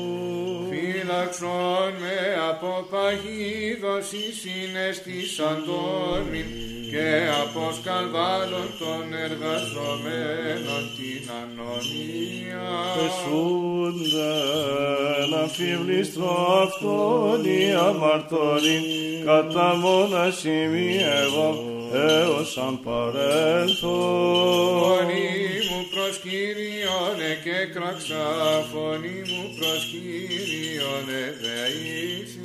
Φύλαξον 0.70 1.94
με 2.02 2.20
από 2.50 2.88
παγίδωση 2.92 4.24
συναισθήσαν 4.42 5.64
τόρμη 5.66 6.46
και 6.92 7.10
από 7.42 7.72
σκανδάλων 7.72 8.68
των 8.80 9.14
εργαζομένων 9.14 10.84
την 10.98 11.24
ανωνία. 11.42 12.66
Πεσούνται 12.96 14.34
να 15.32 15.44
φιβλίστρο 15.48 16.34
αυτόν 16.64 17.46
η 17.46 17.74
αμαρτωλή 17.74 18.80
κατά 19.26 19.76
μόνα 19.76 20.32
σημεί 20.32 20.96
εγώ 21.24 21.77
έως 21.94 22.58
αν 22.58 22.80
παρέλθω. 22.84 23.98
Φωνή 24.84 25.38
μου 25.70 25.82
προς 25.94 26.16
Κύριον 26.24 27.20
και 27.44 27.60
κράξα, 27.74 28.24
φωνή 28.72 29.20
μου 29.30 29.44
προς 29.58 29.82
Κύριον 29.92 31.08
δεήσει. 31.42 32.38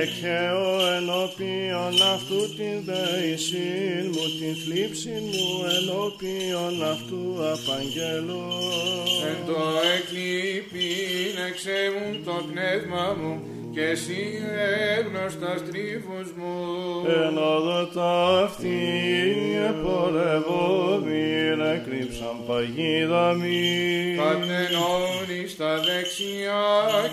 Εκχαίω 0.00 0.70
ενώπιον 0.96 1.94
αυτού 2.14 2.40
την 2.56 2.76
δεησήν 2.88 4.04
μου, 4.12 4.24
την 4.38 4.54
θλίψη 4.62 5.14
μου 5.28 5.48
ενώπιον 5.76 6.74
αυτού 6.92 7.22
απαγγέλω. 7.52 8.46
Εν 9.28 9.38
το 9.46 9.60
εκλείπειν 9.96 11.36
εξέμουν 11.48 12.24
το 12.24 12.36
πνεύμα 12.50 13.16
μου 13.20 13.55
και 13.76 13.84
εσύ 13.84 14.22
έγνωστας 14.96 15.60
τρίφους 15.68 16.28
μου. 16.36 16.54
Εν 17.22 17.36
όδο 17.54 17.80
ταύτη 17.96 18.80
επορευόμην 19.70 21.58
εκρύψαν 21.74 22.36
παγίδα 22.46 23.26
μη. 23.40 23.62
Κατενώνει 24.22 25.42
στα 25.54 25.72
δεξιά 25.86 26.66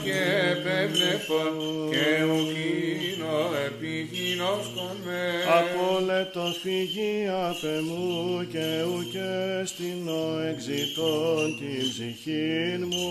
και 0.06 0.20
επέβλεπον 0.52 1.54
και 1.94 2.08
ουκίνο 2.34 3.38
επιγίνωσκον 3.68 4.96
με. 5.06 5.24
Απόλετος 5.60 6.54
φυγή 6.64 7.18
απ' 7.48 7.66
εμού 7.78 8.48
και 8.54 8.68
ουκέ 8.94 9.44
στην 9.72 10.02
ο 10.08 10.24
εξητών 10.52 11.44
την 11.60 11.84
ψυχήν 11.92 12.80
μου. 12.92 13.10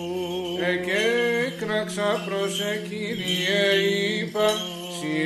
Εκέκραξα 0.72 2.10
προς 2.26 2.52
Κύριε 2.88 3.41
είπα, 4.18 4.48
σύ 4.98 5.18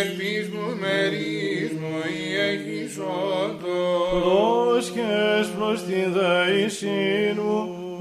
ελπίς 0.00 0.48
μου 0.48 0.76
μερίς 0.80 1.70
μου 1.80 1.96
ή 2.20 2.36
έχεις 2.50 2.98
όντω. 2.98 3.82
Πρόσχες 4.20 5.46
προς 5.58 5.82
την 5.84 6.12
δεησήν 6.12 7.36
μου, 7.36 7.98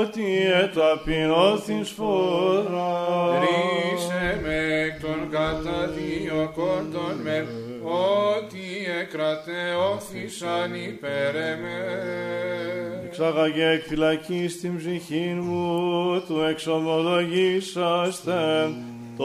ότι 0.00 0.52
εταπεινώθην 0.62 1.84
σφορά. 1.84 3.38
Ρίσε 3.40 4.40
με 4.42 4.56
εκ 4.84 5.00
των 5.00 5.30
καταδιωκόντων 5.30 7.14
με, 7.22 7.46
ότι 7.82 8.66
εκρατεώθησαν 9.00 10.74
υπέρ 10.74 11.34
εμέ. 11.36 12.91
Εξάγαγε 13.12 13.68
εκ 13.68 13.82
φυλακής 13.82 14.60
την 14.60 14.76
ψυχήν 14.76 15.38
μου, 15.42 16.22
του 16.26 16.40
εξομολογήσαστε 16.50 18.70
το 19.16 19.24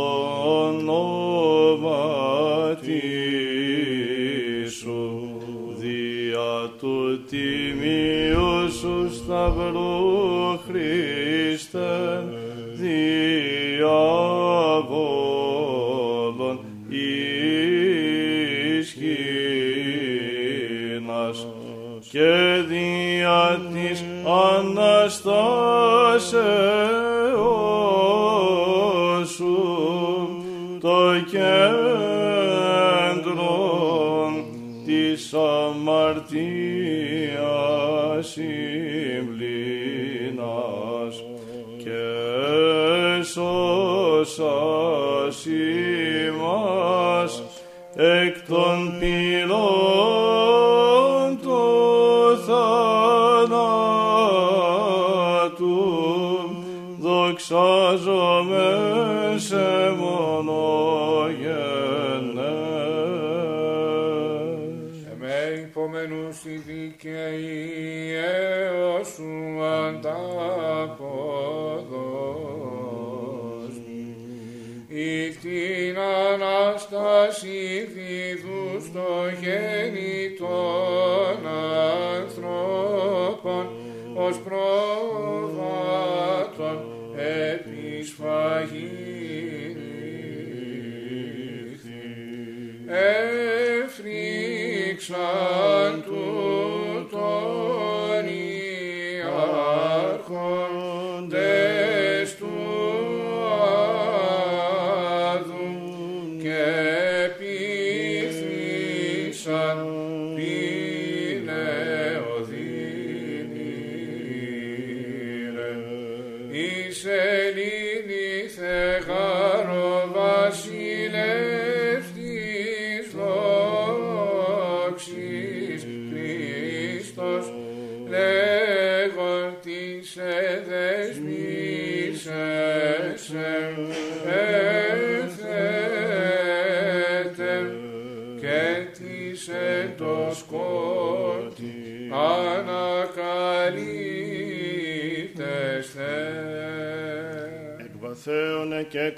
όνομα 0.66 1.98
σου, 4.80 5.32
δια 5.78 6.72
του 6.80 7.24
τιμίου 7.30 8.72
σου 8.72 9.14
σταυρού 9.14 10.58
Χριστέ, 10.68 12.24
διαβόλων 12.74 15.17
της 23.56 24.04
Αναστάσεως 24.26 25.68
σου 29.36 29.58
το 30.82 31.00
κέντρο 31.32 31.58
της 34.86 35.34
αμαρτίας 35.34 36.58
συμπλήνας 38.30 39.56
και 41.78 42.04
σώσας 43.24 44.46
ημάς 46.26 47.44
εκ 47.96 48.36
των 48.48 48.97
δοξάζομαι 57.98 59.36
σε 59.38 59.90
μονογενές. 59.98 60.68
Εμέ 65.12 65.40
υπομενούς 65.68 66.44
η 66.46 66.56
δίκαιη 66.66 68.14
έως 68.14 69.08
σου 69.08 69.64
ανταποδώσμη. 69.64 70.18
Ή 74.88 75.30
την 75.30 75.98
Ανάσταση 76.34 77.88
δίδου 77.94 78.82
στο 78.82 79.08
γέννη 79.42 80.16
των 80.38 81.48
ανθρώπων 82.18 83.66
ως 84.16 84.38
πρόβατον 84.38 84.97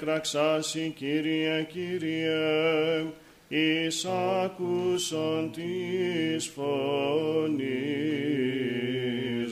και 0.00 0.04
τραξάσι, 0.04 0.92
Κύριε, 0.96 1.66
Κύριε, 1.72 3.04
εις 3.48 4.06
άκουσον 4.44 5.50
της 5.52 6.46
φωνής 6.46 7.60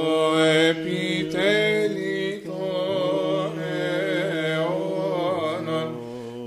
επιτέλει 0.68 2.42
των 2.44 3.52
αιώνων 4.52 5.88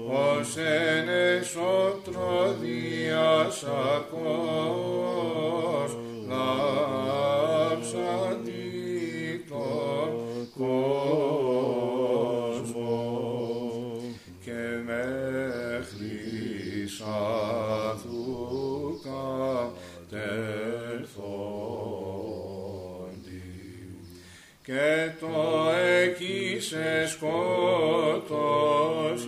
ως 0.08 0.58
εν 0.58 1.10
εσώτρο 1.10 2.56
διασακός 2.62 4.83
και 24.65 25.12
το 25.19 25.69
εκεί 26.04 26.58
σε 26.60 27.08
σκότος 27.08 28.38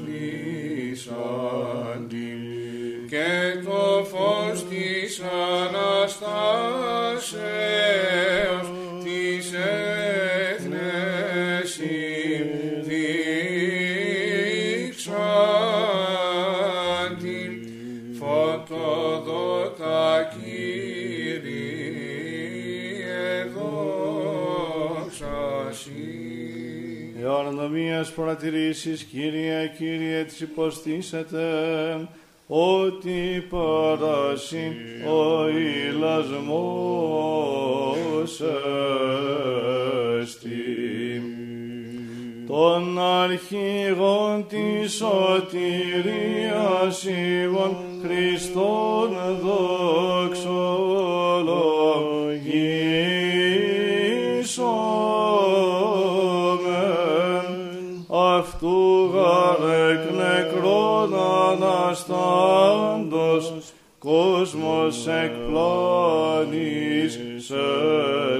λύσαντι 0.07 1.15
και 3.09 3.59
το 3.65 4.05
φως 4.05 4.65
της 4.69 5.21
Αναστάσεως 5.59 7.04
Ιωάννα 28.05 28.11
μίας 28.11 28.11
παρατηρήσεις, 28.11 29.03
Κύριε, 29.03 29.67
Κύριε, 29.77 30.23
της 30.23 30.41
υποστήσετε, 30.41 31.39
ότι 32.47 33.47
παράσυ 33.49 34.75
ο 35.07 35.47
ηλασμός 35.49 36.41
εστί. 40.21 41.21
Τον 42.47 42.99
αρχηγόν 42.99 44.45
της 44.47 44.93
σωτηρίας 44.93 45.83
Ιβων 47.03 47.75
Χριστόν 48.01 49.09
δοξολογήσομεν 49.41 49.84
αναστάντος 61.95 63.53
κόσμος 63.99 65.07
εκ 65.07 65.31
πλάνης 65.47 67.19
σε 67.37 67.55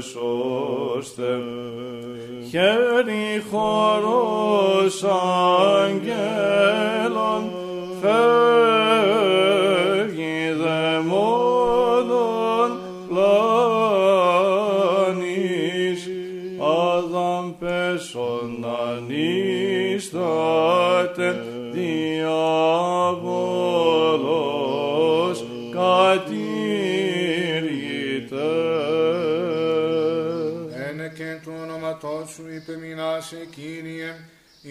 σώστε. 0.01 1.41
Χέρι 2.49 3.43
χορός 3.51 5.03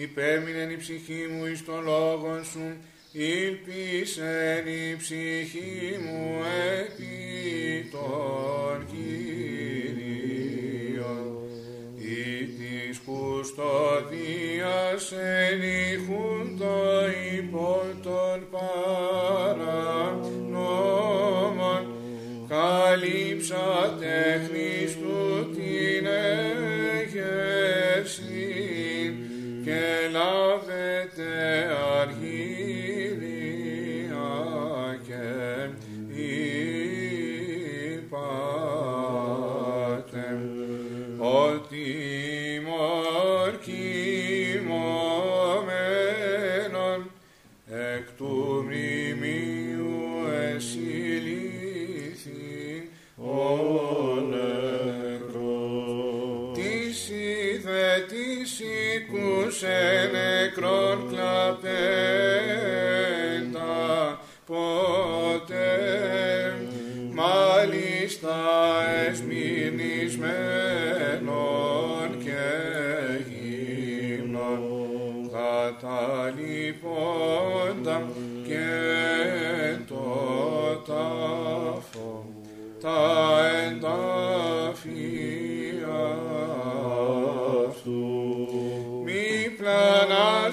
υπέμεινεν 0.01 0.69
η 0.69 0.77
ψυχή 0.77 1.27
μου 1.31 1.45
εις 1.45 1.65
των 1.65 1.83
λόγων 1.83 2.43
σου, 2.43 2.77
ήλπισεν 3.11 4.67
η 4.67 4.95
ψυχή 4.97 5.99
μου 6.03 6.41
επί 6.79 7.89
των 7.91 8.85
Κύριων. 8.91 10.05
Ή 11.97 12.45
της 12.45 12.99
κουστοδίας 13.05 15.03
ενήχουν 15.11 16.57
το 16.57 16.75
υπό 17.37 17.44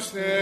Krishna. 0.02 0.41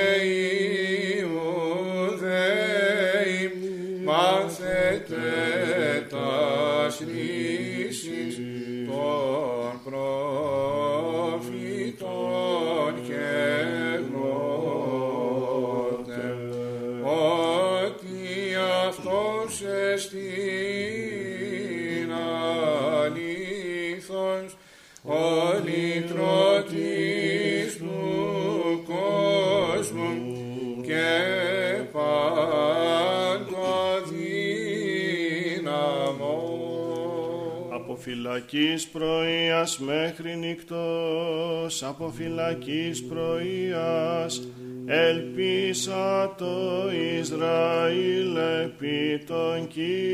φυλακής 38.32 38.86
πρωίας 38.86 39.78
μέχρι 39.78 40.36
νυχτός. 40.36 41.82
από 41.82 42.12
φυλακής 42.16 43.04
πρωίας 43.04 44.42
ελπίσα 44.86 46.34
το 46.38 46.90
Ισραήλ 47.20 48.36
επί 48.36 49.24
τον 49.26 49.68
Κύριο. 49.68 50.09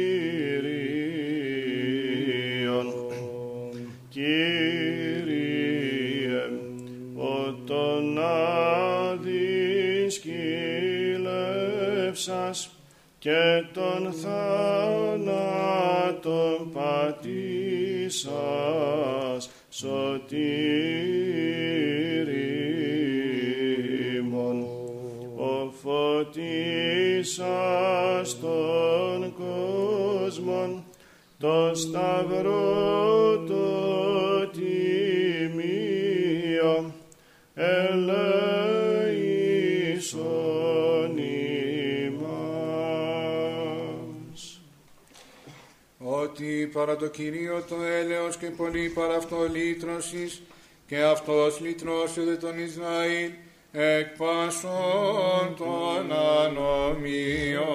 το 46.96 47.06
Κυρίο 47.06 47.64
το 47.68 47.76
έλεος 47.82 48.36
και 48.36 48.46
πολύ 48.46 48.88
παραυτό 48.88 49.48
λύτρωσης, 49.52 50.42
και 50.86 51.02
αυτός 51.02 51.60
λυτρώσεται 51.60 52.36
τον 52.36 52.58
Ισραήλ 52.58 53.30
εκ 53.72 54.16
πάσων 54.16 55.54
των 55.56 56.12
ανομιών 56.42 57.66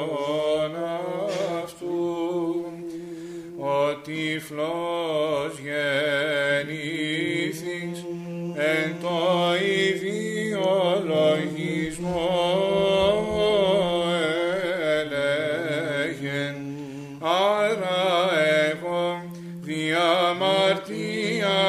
αυτού. 1.64 2.66
Ο 3.60 3.96
τυφλός 4.04 4.91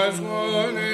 Ascone 0.03 0.92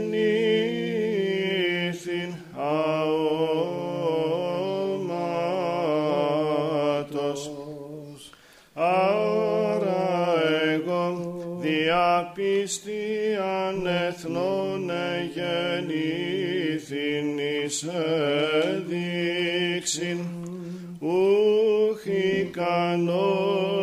αόματος. 2.57 3.11
Άρα 8.75 10.35
εγώ 10.72 11.05
διαπίστιαν 11.61 13.45
ανεθνών 13.66 14.91
εγεννήθην 14.91 16.18
εις 17.39 17.87
έδειξην 18.62 20.18
ούχ 20.99 22.01
ικανόν 22.41 23.74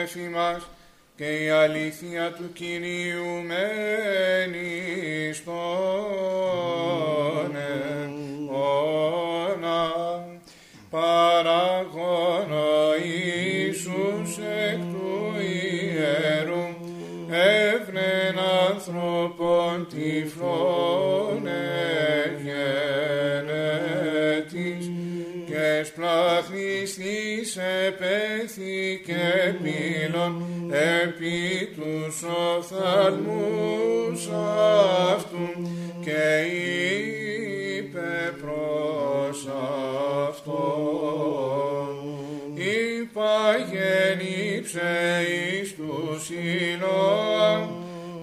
θέση 0.00 0.28
μας 0.34 0.68
και 1.16 1.44
η 1.44 1.48
αλήθεια 1.48 2.32
του 2.32 2.52
Κυρίου 2.52 3.42
μένει 3.46 5.32
στον 5.32 5.56
αιώνα. 8.46 8.98
Παραγώνα 10.90 12.68
Ιησούς 13.04 14.38
εκ 14.38 14.78
του 14.78 15.34
ιερού 15.40 16.66
εύνεν 17.30 18.38
ανθρώπων 18.68 19.86
τυφλών 19.88 21.19
επέθη 27.56 29.02
και 29.06 29.54
πύλων 29.62 30.44
επί 31.02 31.68
τους 31.74 32.22
οθαλμού 32.22 33.50
αυτού 35.14 35.46
και 36.04 36.44
είπε 37.76 38.34
προς 38.40 39.38
αυτόν. 40.28 41.94
Υπαγενήψε 43.00 44.92
εις 45.28 45.74
τους 45.74 46.24
σύλλον 46.24 47.60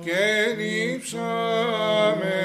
και 0.04 0.24
δίψαμε 0.58 2.38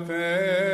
Amen. 0.00 0.69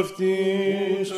Αυτής 0.00 1.12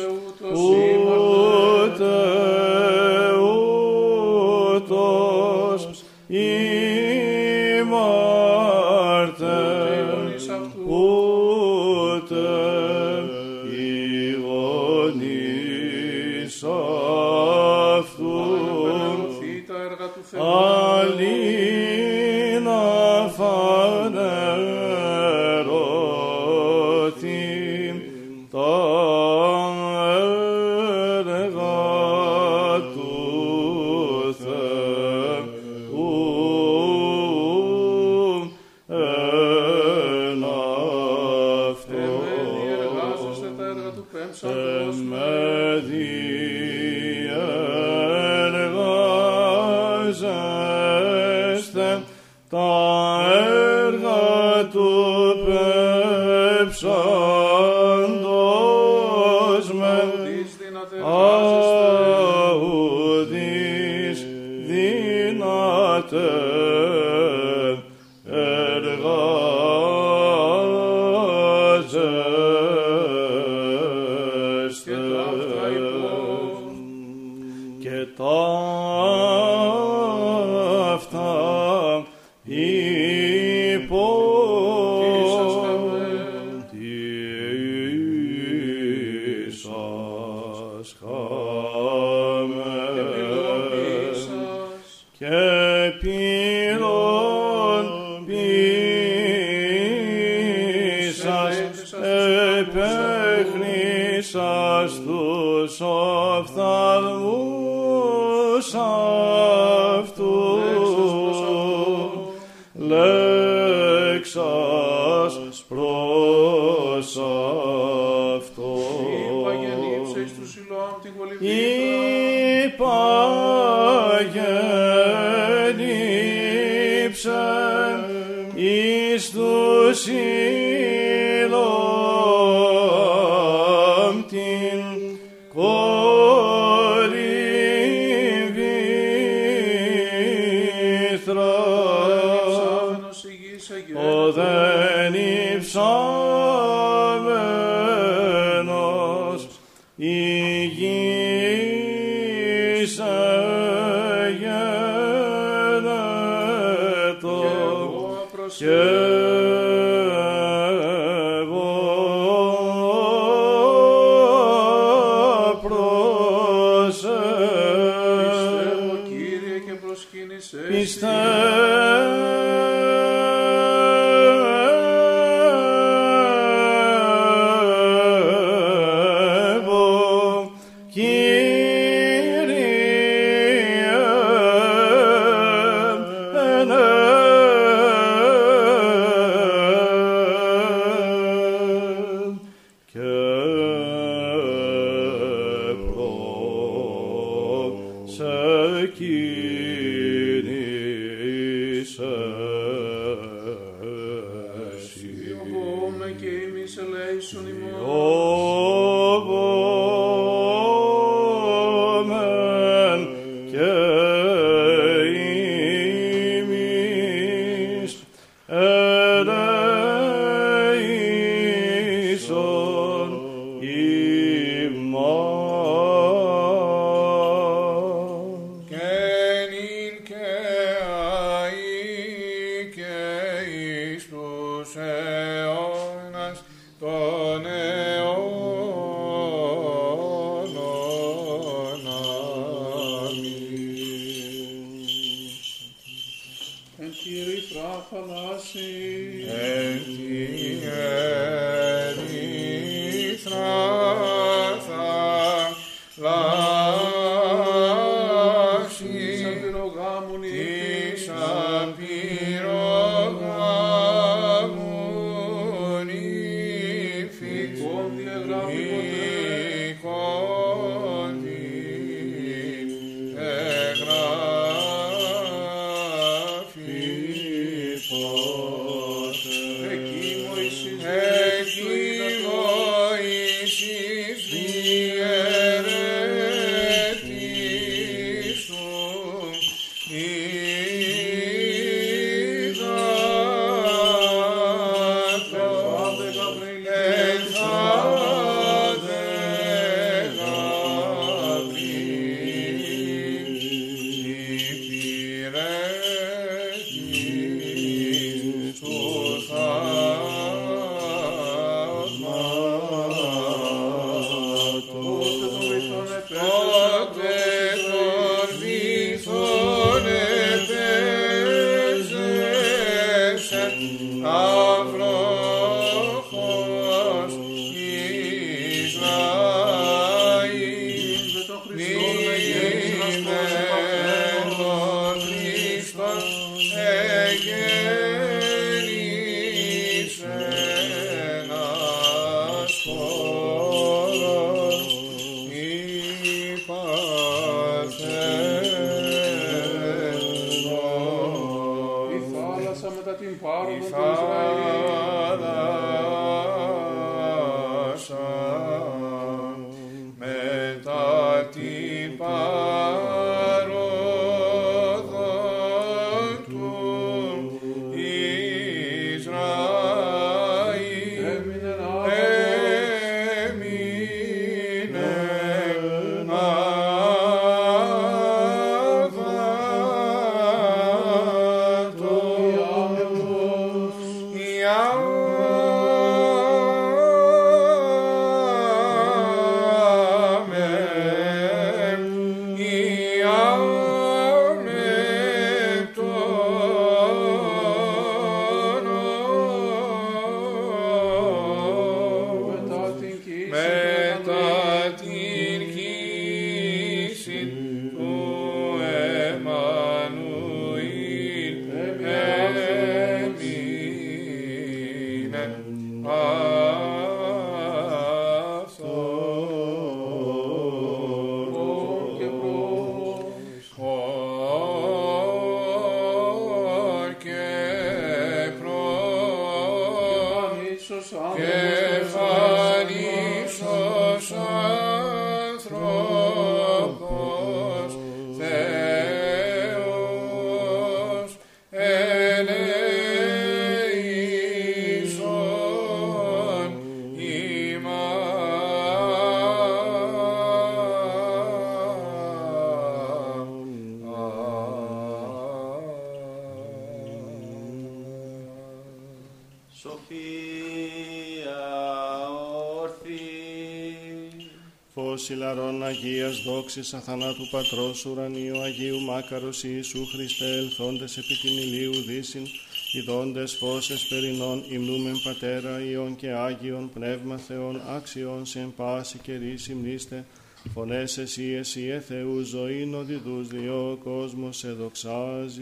ηλαρών 465.09 465.63
Αγίας 465.63 466.23
δόξης 466.23 466.73
αθανάτου 466.73 467.29
Πατρός 467.31 467.85
ουρανίου 467.85 468.41
Αγίου 468.41 468.79
Μάκαρος 468.79 469.43
Ιησού 469.43 469.85
Χριστέ 469.85 470.37
ελθόντες 470.37 470.97
επί 470.97 471.15
την 471.21 471.37
ηλίου 471.37 471.81
δύσιν 471.87 472.23
ειδώντες 472.71 473.35
φως 473.35 473.69
εσπερινών 473.69 474.43
υμνούμεν 474.49 474.95
Πατέρα 475.03 475.61
Υιον 475.61 475.95
και 475.95 476.11
Άγιον 476.11 476.69
Πνεύμα 476.73 477.17
Θεών 477.17 477.61
άξιον 477.75 478.25
σε 478.25 478.39
εν 478.39 478.53
πάση 478.55 478.97
καιρή 478.97 479.37
συμνήστε 479.37 480.05
φωνές 480.53 480.97
εσύ 480.97 481.35
εσύ 481.39 481.81
Θεού 481.87 482.19
ζωήν 482.19 482.73
οδηδούς 482.73 483.27
διό 483.27 483.71
ο 483.71 483.75
κόσμος 483.83 484.37
σε 484.37 484.51
δοξάζει. 484.51 485.41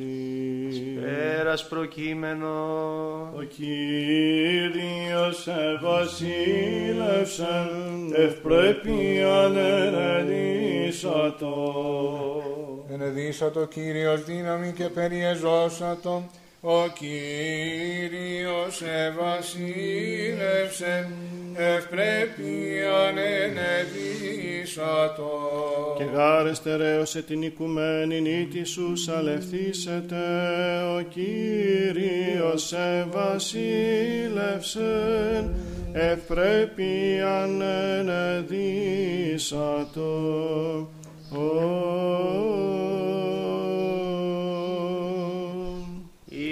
Πέρας 1.02 1.68
προκείμενος. 1.68 3.36
Ο 3.36 3.44
Κύριος 3.44 5.48
ευασίλευσεν 5.48 7.81
ευπρέπειαν 8.16 9.58
ενεδίσατο. 9.58 11.56
Ενεδίσατο 12.94 13.66
Κύριος 13.66 14.24
δύναμη 14.24 14.72
και 14.72 14.84
περιεζώσατο, 14.84 16.30
ο 16.62 16.88
Κύριος 16.88 18.82
ευασίλευσε, 19.08 21.10
ευπρέπειαν 21.56 23.18
ενεδίσατο. 23.18 25.32
Και 25.98 26.04
γάρε 26.04 26.54
στερέωσε 26.54 27.22
την 27.22 27.42
οικουμένη 27.42 28.22
νύτη 28.22 28.64
σου 28.64 28.96
σαλευθήσετε, 28.96 30.16
ο 30.98 31.02
Κύριος 31.02 32.74
ευασίλευσεν 32.74 35.54
ευπρέπειαν 35.94 37.62
ενεδίσατο. 37.62 38.82
Η 41.34 41.36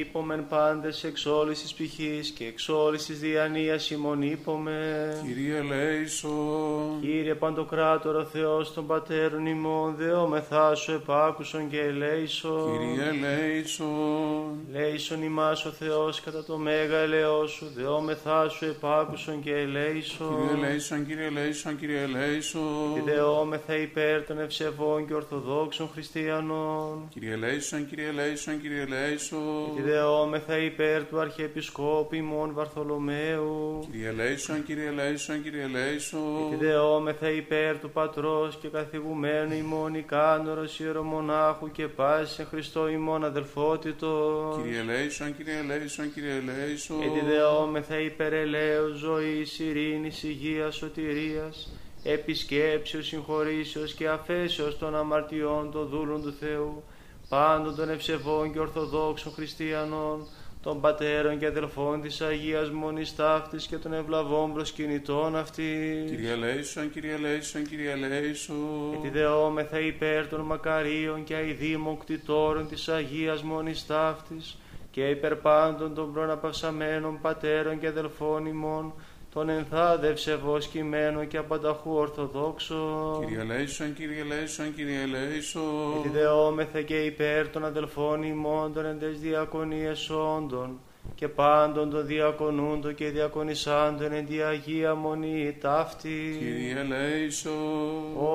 Υπομεν 0.10 0.46
πάντες 0.50 1.04
εξ 1.04 1.26
όλης 1.26 1.62
της 1.62 1.74
πηχής 1.74 2.30
και 2.30 2.46
εξ 2.46 2.70
όλης 2.70 3.06
της 3.06 3.20
διανοίας 3.20 3.90
ημών 3.90 4.22
υπομεν. 4.22 5.26
Κύριε 5.26 5.58
ελέησον. 5.58 7.02
Κύριε 7.02 7.34
Παντοκράτορο 7.34 8.24
Θεός 8.24 8.74
των 8.74 8.88
Πατέρων 8.88 9.46
ημών, 9.46 9.96
δεόμεθά 9.96 10.76
σου 10.76 10.92
επάκουσον 10.92 11.70
και 11.70 11.80
ελέησον. 11.80 12.72
Κύριε 12.72 13.08
ελέησον. 13.08 14.60
Λέησον 14.72 15.24
ημάς 15.24 15.66
ο 15.66 15.70
Θεός 15.70 16.22
κατά 16.22 16.44
το 16.44 16.58
μέγα 16.58 16.98
ελαιό 16.98 17.48
σου, 17.48 17.72
δεόμεθά 17.76 18.50
σου 18.50 18.66
επάκουσον 18.66 19.42
και 19.44 19.56
ελέησον. 19.56 20.28
Κύριε 20.28 20.66
ελέησον, 20.66 21.06
Κύριε 21.08 21.26
ελέησον, 21.26 21.80
Κύριε 21.80 22.02
ελέησον. 22.02 22.94
Και 22.94 23.12
δεόμεθα 23.12 23.76
υπέρ 23.76 24.26
των 24.26 24.40
ευσεβών 24.40 25.08
και 25.08 25.14
ορθοδόξων 25.14 25.90
χριστιανών. 25.94 27.08
Κύριε 27.10 27.34
ελέησον, 27.34 27.90
Κύριε 27.90 28.08
ελέησον, 28.08 28.62
Κύριε 28.62 28.82
ελέησον. 28.82 29.76
Και 29.76 29.82
δεόμεθα 30.00 30.58
υπέρ 30.58 31.06
του 31.06 31.20
Αρχιεπισκόπου 31.20 32.16
ημών 32.16 32.54
Βαρθολομαίου. 32.54 33.80
Κύριε 33.92 34.08
ελέησον, 34.08 34.64
Κύριε 34.64 34.88
ελέησον, 34.88 35.44
Κύριε 35.44 35.64
ελέησον. 35.64 36.50
Και 36.50 36.66
δεόμεθα 36.66 37.30
υπέρ 37.30 37.80
του 37.80 37.90
Πατρός 37.90 38.58
και 38.62 38.68
καθηγουμένου 38.68 39.54
ημών 39.54 39.96
Ικάνωρος 39.96 40.80
Ιερομονάχου 40.80 41.72
και 41.72 41.88
πάσης 41.88 42.36
σε 42.36 42.44
Χριστό 42.44 42.90
ημών 42.90 43.26
αδελφότητος. 43.26 44.58
Κύριε 44.62 44.80
ελέησον, 44.80 45.36
Κύριε 45.38 45.58
ελέησον, 45.58 46.14
Κύριε 46.14 46.36
ελέησον. 46.36 47.00
Και 47.00 47.20
τη 47.20 47.26
δεόμεθα 47.26 48.00
υπέρ 48.00 48.34
ελέους 48.34 48.98
ζωής, 48.98 49.60
ειρήνης, 49.60 50.24
υγείας, 50.24 50.76
σωτηρίας, 50.76 51.74
επισκέψεως, 52.04 53.08
συγχωρήσεως 53.08 53.94
και 53.94 54.08
αφέσεως 54.08 54.78
των 54.78 54.96
αμαρτιών 54.96 55.72
των 55.72 55.88
δούλων 55.88 56.22
του 56.22 56.34
Θεού, 56.40 56.84
πάντων 57.30 57.76
των 57.76 57.90
ευσεβών 57.90 58.52
και 58.54 58.60
ορθοδόξων 58.60 59.34
χριστιανών, 59.34 60.28
των 60.62 60.82
πατέρων 60.82 61.40
και 61.40 61.46
αδελφών 61.46 62.02
της 62.02 62.22
Αγίας 62.22 62.70
Μονής 62.70 63.16
Ταύτης 63.16 63.68
και 63.68 63.78
των 63.78 63.94
ευλαβών 63.94 64.54
προσκυνητών 64.54 65.36
αυτής. 65.36 66.10
Κύριε 66.10 66.32
ελέησον, 66.32 66.92
Κύριε 66.92 67.14
ελέησον, 67.14 67.64
Κύριε 67.64 67.92
ελέησον. 67.92 68.92
Και 68.92 68.98
τη 69.08 69.10
δεόμεθα 69.10 69.80
υπέρ 69.80 70.28
των 70.28 70.42
μακαρίων 70.42 71.24
και 71.24 71.36
αηδήμων 71.36 71.98
κτητόρων 71.98 72.68
της 72.68 72.90
Αγίας 72.90 73.44
Μονής 73.44 73.86
Ταύτης 73.86 74.58
και 74.92 75.10
υπέρ 75.10 75.36
πάντων 75.36 75.94
των 75.96 76.14
προναπαυσαμένων 76.14 77.20
πατέρων 77.22 77.80
και 77.80 77.88
αδελφών 77.88 78.46
ημών, 78.46 78.94
των 79.34 79.50
ενθάδευσε 79.50 80.36
βοσκημένων 80.36 81.28
και 81.28 81.38
απανταχού 81.38 81.92
ορθοδόξων. 81.92 83.20
Κύριε 83.20 83.40
ελέησον, 83.40 83.94
Κύριε 83.94 84.22
ελέησον, 84.22 84.76
Κύριε 84.76 84.96
Και 84.96 85.12
τη 85.12 85.18
ελέησον. 85.18 86.12
δεόμεθα 86.14 86.82
και 86.82 86.98
υπέρ 86.98 87.50
των 87.50 87.66
αδελφών 87.66 88.24
ημών 88.24 88.74
των 88.74 88.86
εντες 88.86 89.20
διακονίες 89.20 90.10
όντων 90.10 90.80
και 91.16 91.28
πάντων 91.28 91.90
των 91.90 92.06
διακονούντων 92.06 92.96
και 92.96 93.10
διακονισάντων 93.10 94.12
εν 94.12 94.26
τη 94.26 94.42
Αγία 94.42 94.96
Μονή 94.96 95.58
ταύτη. 95.62 96.36
Κύριε 96.40 96.80
ελέησον. 96.80 97.54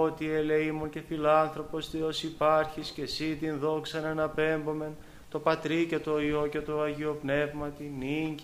Ότι 0.03 0.31
ελεήμων 0.31 0.91
και 0.91 1.01
φιλάνθρωπος 1.09 1.89
Θεός 1.89 2.23
υπάρχεις 2.23 2.91
και 2.91 3.03
εσύ 3.03 3.37
την 3.41 3.59
δόξα 3.59 4.01
να 4.01 4.09
αναπέμπομεν 4.09 4.97
το 5.31 5.39
Πατρί 5.39 5.87
και 5.87 5.99
το 5.99 6.21
Υιό 6.21 6.47
και 6.51 6.61
το 6.61 6.81
Αγίο 6.81 7.19
Πνεύμα 7.23 7.69
την 7.69 7.91
νυν 7.99 8.35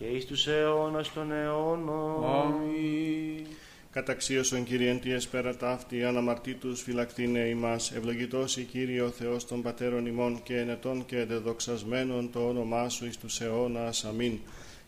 και 0.00 0.06
αή 0.06 0.12
και 0.12 0.16
εις 0.16 0.26
τους 0.26 0.46
αιώνας 0.46 1.12
των 1.12 1.32
αιώνων. 1.32 2.24
Αμήν. 2.24 3.46
Καταξίωσον 3.92 4.64
Κύριε 4.64 4.90
εν 4.90 5.00
τη 5.00 5.12
εσπέρα 5.12 5.56
ταύτη, 5.56 6.04
αναμαρτήτους 6.04 6.82
φυλακτήνε 6.82 7.38
ημάς, 7.38 7.92
ευλογητός 7.92 8.56
η 8.56 8.62
Κύριε 8.62 9.00
ο 9.00 9.08
Θεός 9.10 9.46
των 9.46 9.62
Πατέρων 9.62 10.06
ημών 10.06 10.42
και 10.42 10.56
ενετών 10.56 11.06
και 11.06 11.24
δεδοξασμένων 11.24 12.30
το 12.32 12.48
όνομά 12.48 12.88
Σου 12.88 13.06
εις 13.06 13.18
τους 13.18 13.40
αιώνας. 13.40 14.04
Αμήν. 14.04 14.38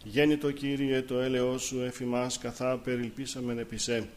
Γέννητο 0.05 0.51
Κύριε 0.51 1.03
το 1.03 1.19
έλεος 1.19 1.63
Σου 1.63 1.81
εφημάς 1.81 2.39
καθά 2.39 2.77
περιλπίσαμεν 2.77 3.59
επισέ. 3.59 4.09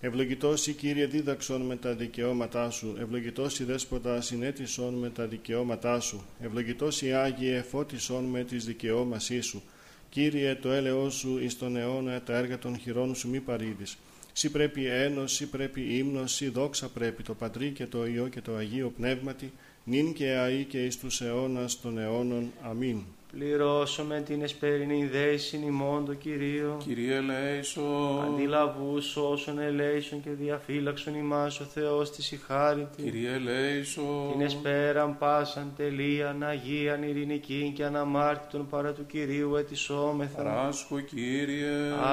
Ευλογητός 0.00 0.66
η 0.66 0.72
Κύριε 0.72 1.06
δίδαξον 1.06 1.60
με 1.60 1.76
τα 1.76 1.92
δικαιώματά 1.94 2.70
Σου, 2.70 2.96
ευλογητός 3.00 3.58
η 3.58 3.64
Δέσποτα 3.64 4.20
συνέτησον 4.20 4.94
με 4.94 5.10
τα 5.10 5.26
δικαιώματά 5.26 6.00
Σου, 6.00 6.24
ευλογητός 6.40 7.02
η 7.02 7.12
Άγιε 7.12 7.62
φώτισον 7.62 8.24
με 8.24 8.44
τις 8.44 8.64
δικαιώμασή 8.64 9.40
Σου. 9.40 9.62
Κύριε 10.10 10.54
το 10.54 10.70
έλεος 10.70 11.14
Σου 11.14 11.38
εις 11.42 11.58
τον 11.58 11.76
αιώνα 11.76 12.22
τα 12.22 12.36
έργα 12.36 12.58
των 12.58 12.78
χειρών 12.78 13.14
Σου 13.14 13.28
μη 13.28 13.40
παρήδεις. 13.40 13.98
Σύ 14.32 14.50
πρέπει 14.50 14.86
ένος, 14.86 15.32
σύ 15.32 15.46
πρέπει 15.46 15.80
ύμνος, 15.80 16.32
σύ 16.32 16.48
δόξα 16.48 16.88
πρέπει 16.88 17.22
το 17.22 17.34
Πατρί 17.34 17.70
και 17.70 17.86
το 17.86 18.06
Υιό 18.06 18.28
και 18.28 18.40
το 18.40 18.54
Αγίο 18.54 18.92
Πνεύματι, 18.96 19.52
νυν 19.84 20.12
και 20.12 20.30
αεί 20.30 20.64
και 20.64 20.84
εις 20.84 20.98
τους 20.98 21.20
αιώνας 21.20 21.80
των 21.80 21.98
αιώνων. 21.98 22.52
Αμήν. 22.62 23.02
Πληρώσουμε 23.30 24.22
την 24.26 24.42
εσπερινή 24.42 25.06
δέησιν 25.12 25.62
ημών 25.62 26.04
το 26.04 26.14
Κυρίο. 26.14 26.76
Κύριε 26.86 27.16
ελέησον. 27.16 28.22
Αντιλαβούς 28.24 29.16
όσων 29.16 29.58
ελέησον 29.58 30.22
και 30.22 30.30
διαφύλαξον 30.30 31.14
ημάς 31.14 31.60
ο 31.60 31.64
Θεός 31.64 32.10
της 32.10 32.32
ηχάρητη. 32.32 33.02
Κύριε 33.02 33.32
ελέησον. 33.32 34.30
Την 34.32 34.40
εσπέραν 34.40 35.18
πάσαν 35.18 35.72
τελείαν, 35.76 36.42
αγίαν, 36.42 37.02
ειρηνική 37.02 37.72
και 37.76 37.84
αναμάρτητον 37.84 38.66
παρά 38.68 38.92
του 38.92 39.06
Κυρίου 39.06 39.56
ετισόμεθα. 39.56 40.42
Παράσχο 40.42 41.00
Κύριε. 41.00 41.70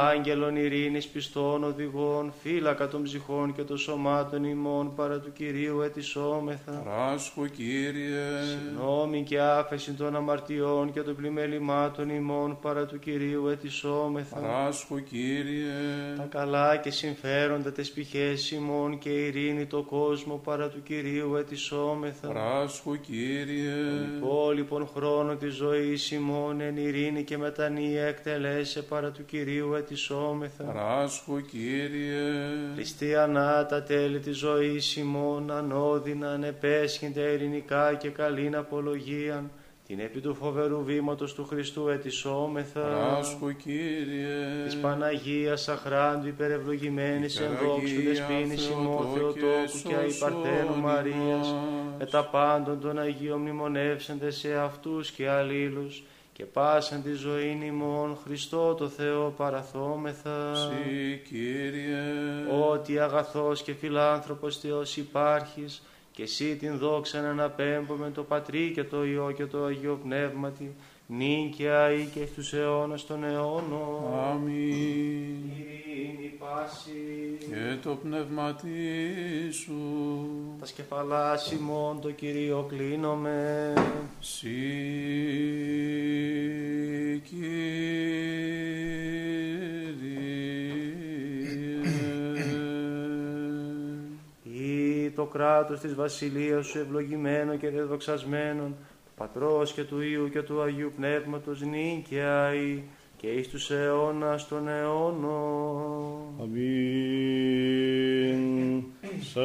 Άγγελων 0.10 0.56
ειρήνης 0.56 1.08
πιστών 1.08 1.64
οδηγών, 1.64 2.34
φύλακα 2.44 2.88
των 2.88 3.04
ψυχών 3.04 3.54
και 3.54 3.62
των 3.62 3.78
σωμάτων 3.78 4.44
ημών 4.44 4.96
παρά 4.96 5.20
του 5.20 5.32
Κυρίου 5.34 5.82
ετισόμεθα. 5.82 6.72
Παράσχο 6.72 7.48
Κύριε. 7.48 8.18
Νόμη 8.78 9.24
και 9.24 9.40
άφεση 9.40 9.92
των 9.92 10.16
αμαρτιών 10.16 10.94
και 10.94 11.02
των 11.08 11.16
πλημελημάτων 11.16 12.10
ημών 12.10 12.58
παρά 12.62 12.86
του 12.86 13.00
Κυρίου 13.00 13.48
ετισόμεθα. 13.48 14.40
Παράσχο 14.40 15.00
Κύριε. 15.00 15.72
Τα 16.18 16.24
καλά 16.24 16.78
και 16.78 16.92
συμφέροντα 16.92 17.72
τες 17.72 17.92
πηχές 17.92 18.52
ημών 18.52 18.98
και 18.98 19.10
ειρήνη 19.10 19.66
το 19.66 19.82
κόσμο 19.82 20.42
παρά 20.44 20.70
του 20.70 20.84
Κυρίου 20.84 21.36
ετισόμεθα. 21.36 22.28
Παράσχο 22.28 22.96
Κύριε. 22.96 23.74
Υπόλοιπον 24.18 24.90
χρόνο 24.96 25.36
της 25.36 25.54
ζωής 25.54 26.12
ημών 26.12 26.62
εν 26.62 26.78
ειρήνη 26.78 27.24
και 27.24 27.38
μετανία 27.38 28.04
εκτελέσε 28.04 28.82
παρά 28.82 29.12
του 29.12 29.26
Κυρίου 29.26 29.74
ετισόμεθα. 29.74 30.64
Παράσχο 30.64 31.40
Κύριε. 31.40 32.22
Χριστιανά 32.74 33.66
τα 33.66 33.84
τέλη 33.84 34.20
της 34.20 34.38
ζωής 34.38 34.96
ημών 34.96 35.52
ανώδυνα 35.52 36.32
ανεπέσχυνται 36.32 37.22
ειρηνικά 37.22 37.94
και 37.94 38.10
καλήν 38.10 38.56
απολογίαν 38.56 39.52
την 39.88 40.00
επί 40.00 40.20
του 40.20 40.36
φοβερού 40.36 40.84
βήματος 40.84 41.34
του 41.34 41.46
Χριστού 41.46 41.88
ετισόμεθα. 41.88 42.82
Παράσχο 42.82 43.52
Κύριε. 43.52 44.64
Της 44.66 44.78
Παναγίας 44.78 45.68
αχράντου 45.68 46.28
υπερευλογημένης 46.28 47.40
εν 47.40 47.50
δόξου 47.64 48.02
δεσπίνης 48.04 48.68
ημών 48.68 49.08
Θεοτόκου 49.14 49.82
και 49.88 49.96
αϊπαρθένου 49.96 50.82
Μαρίας 50.82 51.56
με 51.98 52.06
τα 52.06 52.26
πάντων 52.26 52.80
των 52.80 53.00
Αγίων 53.00 53.40
μνημονεύσεντε 53.40 54.32
σε 54.32 54.56
αυτούς 54.56 55.12
και 55.12 55.30
αλλήλους 55.30 56.04
και 56.34 56.44
πάσαν 56.46 57.04
τη 57.04 57.14
ζωή 57.14 57.60
ημών 57.66 58.18
Χριστό 58.24 58.74
το 58.74 58.88
Θεό 58.88 59.34
παραθόμεθα. 59.38 60.54
Συ 60.56 61.18
Κύριε. 61.30 61.98
Ότι 62.72 63.00
αγαθός 63.00 63.62
και 63.62 63.74
φιλάνθρωπος 63.74 64.58
Θεός 64.58 64.98
υπάρχεις 64.98 65.82
και 66.18 66.24
εσύ 66.24 66.56
την 66.56 66.78
δόξα 66.78 67.22
να 67.22 67.30
αναπέμπουμε 67.30 68.12
το 68.12 68.24
Πατρί 68.24 68.72
και 68.72 68.84
το 68.84 69.06
Υιό 69.06 69.32
και 69.36 69.46
το 69.46 69.64
Αγίο 69.64 70.00
Πνεύματι 70.04 70.76
νυν 71.08 71.52
και 71.52 71.70
αεί 71.70 72.10
και 72.14 72.26
στους 72.26 72.54
αιώνας 72.54 73.06
των 73.06 73.24
αιώνων. 73.24 74.20
Αμήν. 74.30 74.56
Ειρήνη 75.58 76.34
πάση. 76.40 77.38
Και 77.40 77.78
το 77.84 77.96
πνεύμα 77.96 78.58
σου. 79.52 79.76
Τα 80.60 80.66
σκεφαλά 80.66 81.40
ημών 81.60 82.02
το 82.02 82.12
Κυρίο 82.12 82.66
κλείνομαι. 82.70 83.74
Συ 84.20 84.48
Κύριε. 87.30 88.58
Το 95.18 95.26
κράτος 95.26 95.80
της 95.80 95.96
βασιλείας 95.96 96.66
σου 96.68 96.80
ευλογημένο 96.80 97.56
και 97.56 97.70
δεδοξασμένο, 97.70 98.64
του 99.06 99.12
Πατρός 99.18 99.74
και 99.74 99.84
του 99.84 100.02
Υιού 100.02 100.30
και 100.30 100.42
του 100.42 100.62
Αγίου 100.62 100.92
Πνεύματος 100.96 101.62
νυν 101.62 102.04
και 102.10 102.22
αεί 102.22 102.84
και 103.18 103.28
εις 103.28 103.50
τους 103.50 103.72
αιώνας 103.72 104.48
των 104.48 104.68
αιώνων. 104.68 106.22
Αμήν. 106.42 106.84
Σε 109.22 109.40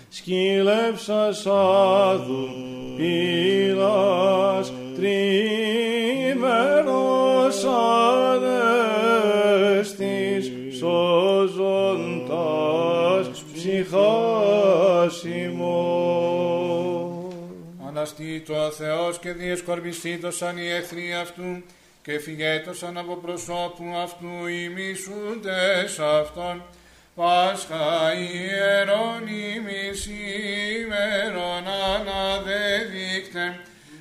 Σκύλεψας 0.08 1.46
άδου 1.46 2.48
Αναστήτω 18.40 18.66
ο 18.66 18.70
Θεός 18.70 19.18
και 19.18 19.32
διεσκορπιστήτωσαν 19.32 20.58
οι 20.58 20.68
εχθροί 20.68 21.14
αυτού 21.14 21.62
και 22.02 22.18
φυγέτωσαν 22.18 22.98
από 22.98 23.16
προσώπου 23.16 23.84
αυτού 24.02 24.46
οι 24.46 24.68
μισούντες 24.68 25.98
αυτών. 25.98 26.62
Πάσχα 27.14 28.14
ιερών 28.14 29.26
ημις 29.26 30.06
ημέρων 30.06 31.66
αναδεδείκτε, 31.94 33.60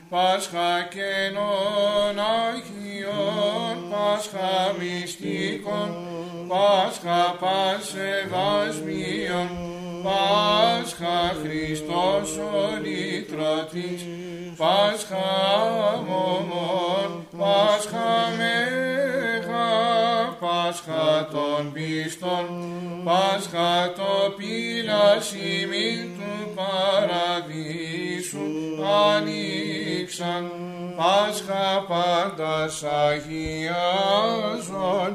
Πάσχα 0.10 0.88
καινών 0.90 2.20
Αγίων, 2.20 3.90
Πάσχα 3.92 4.76
μυστικών, 4.80 6.08
Πάσχα 6.48 7.36
πασεβασμίων, 7.40 9.79
Πάσχα 10.04 11.36
Χριστός 11.44 12.38
ο 12.38 12.80
λυτρωτής, 12.84 14.06
Πάσχα 14.58 15.28
μωμών, 16.08 17.28
Πάσχα 17.38 18.10
μέγας, 18.38 20.19
Πάσχα 20.40 21.28
των 21.32 21.72
πίστων, 21.74 22.46
Πάσχα 23.04 23.94
το 23.96 24.34
πύλας 24.38 25.34
ημίν 25.34 26.18
του 26.18 26.54
παραδείσου 26.56 28.40
ανοίξαν, 29.16 30.52
Πάσχα 30.96 31.86
πάντας 31.88 32.84
Αγιάζων 32.84 34.40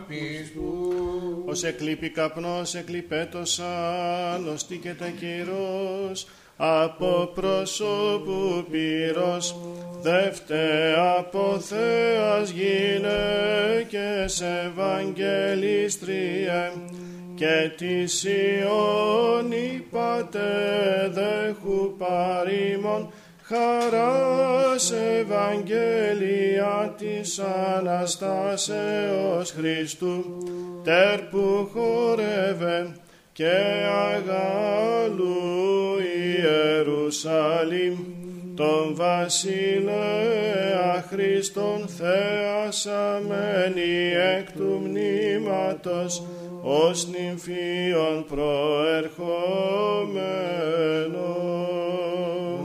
πιστούς. 0.08 0.94
Ως 1.46 1.62
εκλείπει 1.62 2.10
καπνός 2.10 2.74
εκλειπέτωσαν, 2.74 4.48
ως 4.54 4.66
τίκεται 4.66 5.14
κυρός, 5.18 6.26
από 6.56 7.30
προσώπου 7.34 8.64
πυρός, 8.70 9.56
δεύτε 10.02 10.94
από 11.18 11.60
Θεάς 11.60 12.50
γυναίκες 12.50 14.42
Ευαγγελίστριε, 14.66 16.70
και 17.34 17.70
τη 17.76 18.04
Ιών 18.28 19.52
είπατε 19.52 20.40
δέχου 21.12 21.96
παρήμων, 21.98 23.12
χαράς 23.42 24.92
Ευαγγέλια 25.20 26.94
της 26.98 27.40
Αναστάσεως 27.76 29.50
Χριστού, 29.50 30.24
τερ 30.84 31.20
που 31.20 31.70
χορεύε 31.72 32.96
και 33.32 33.52
αγάλου 33.86 35.43
Ιερουσαλήμ, 37.04 37.96
τον 38.54 38.94
βασιλέα 38.94 39.94
Χριστόν 41.08 41.88
θεασαμένη 41.88 43.32
εκ 44.36 44.52
του 44.52 44.82
μνήματος, 44.84 46.22
ως 46.62 47.06
νυμφίων 47.06 48.24
προερχόμενος. 48.28 49.14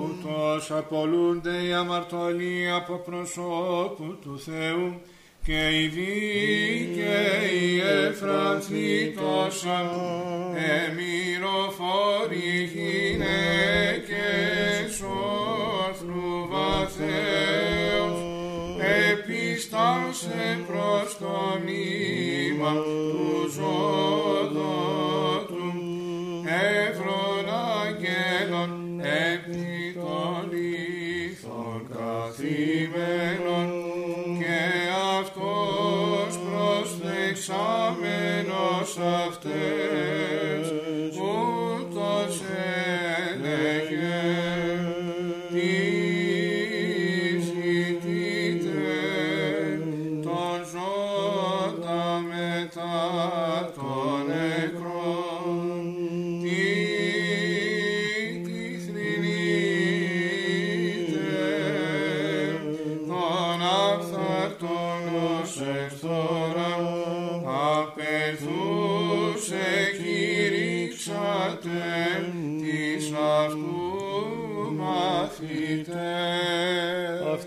Ούτως 0.04 0.72
απολούνται 0.72 1.64
οι 1.68 1.74
αμαρτωλοί 1.74 2.72
από 2.72 2.96
προσώπου 2.98 4.18
του 4.22 4.40
Θεού 4.40 5.02
και 5.46 5.70
οι 5.70 5.88
δίκαιοι 5.88 7.82
εφρανθήτωσαν 8.08 9.90
εμυροφόροι 10.88 12.70
γυναίκες 12.74 14.22
όρθρου 15.02 16.48
βαθέως 16.50 18.20
επίστασε 19.12 20.60
προς 20.68 21.18
το 21.20 21.36
μνήμα 21.62 22.74
του 22.74 23.50
ζωδότου 23.54 24.60
εύρων 26.46 27.46
αγγέλων 27.84 28.72
επί 29.00 29.94
των 29.94 30.40
λίθων 30.52 31.80
καθημένων 31.94 33.39
αυτές 38.98 40.19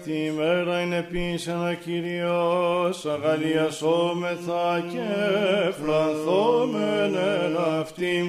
Αυτή 0.05 0.25
η 0.25 0.31
μέρα 0.31 0.81
είναι 0.81 1.07
πίσανα 1.11 1.75
Κύριος, 1.75 3.07
αγαλιασόμεθα 3.07 4.85
και 4.93 5.09
φρανθόμεν 5.83 7.15
εν 7.15 7.57
αυτήν. 7.81 8.27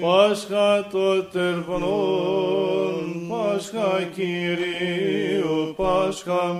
Πάσχα 0.00 0.86
το 0.92 1.22
τερβνόν, 1.22 3.26
Πάσχα 3.28 4.08
Κυρίου, 4.14 5.74
Πάσχα, 5.76 6.56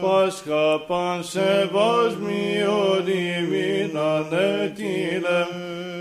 Πάσχα 0.00 0.80
παν 0.86 1.24
σεβασμίον 1.24 3.06
ημίν 3.06 3.98
ανέτειλε, 3.98 5.46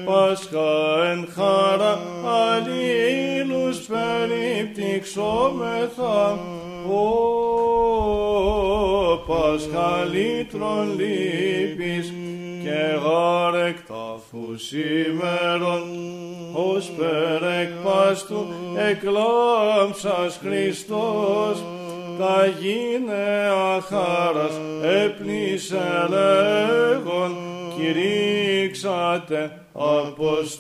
Πάσχα 0.06 1.06
εν 1.12 1.28
χαρά 1.36 2.00
αλλήλους 2.26 3.88
περιπτυξόμεθα, 3.88 6.40
ο 6.88 7.43
Πάσχα 9.28 10.04
λύτρων 10.12 11.00
λύπης 11.00 12.14
και 12.64 13.00
γάρεκτα 13.04 14.20
φουσίμερον, 14.30 15.84
ως 16.54 16.92
περεκ 16.98 17.70
πάστου 17.84 18.46
εκλάμψας 18.90 20.40
Χριστός, 20.44 21.64
τα 22.20 22.46
γίνε 22.60 23.50
αχάρας 23.76 24.60
έπνισε 24.82 26.08
λέγον, 26.10 27.36
κηρύξατε 27.76 29.42
Αποστόλοι. 29.74 30.54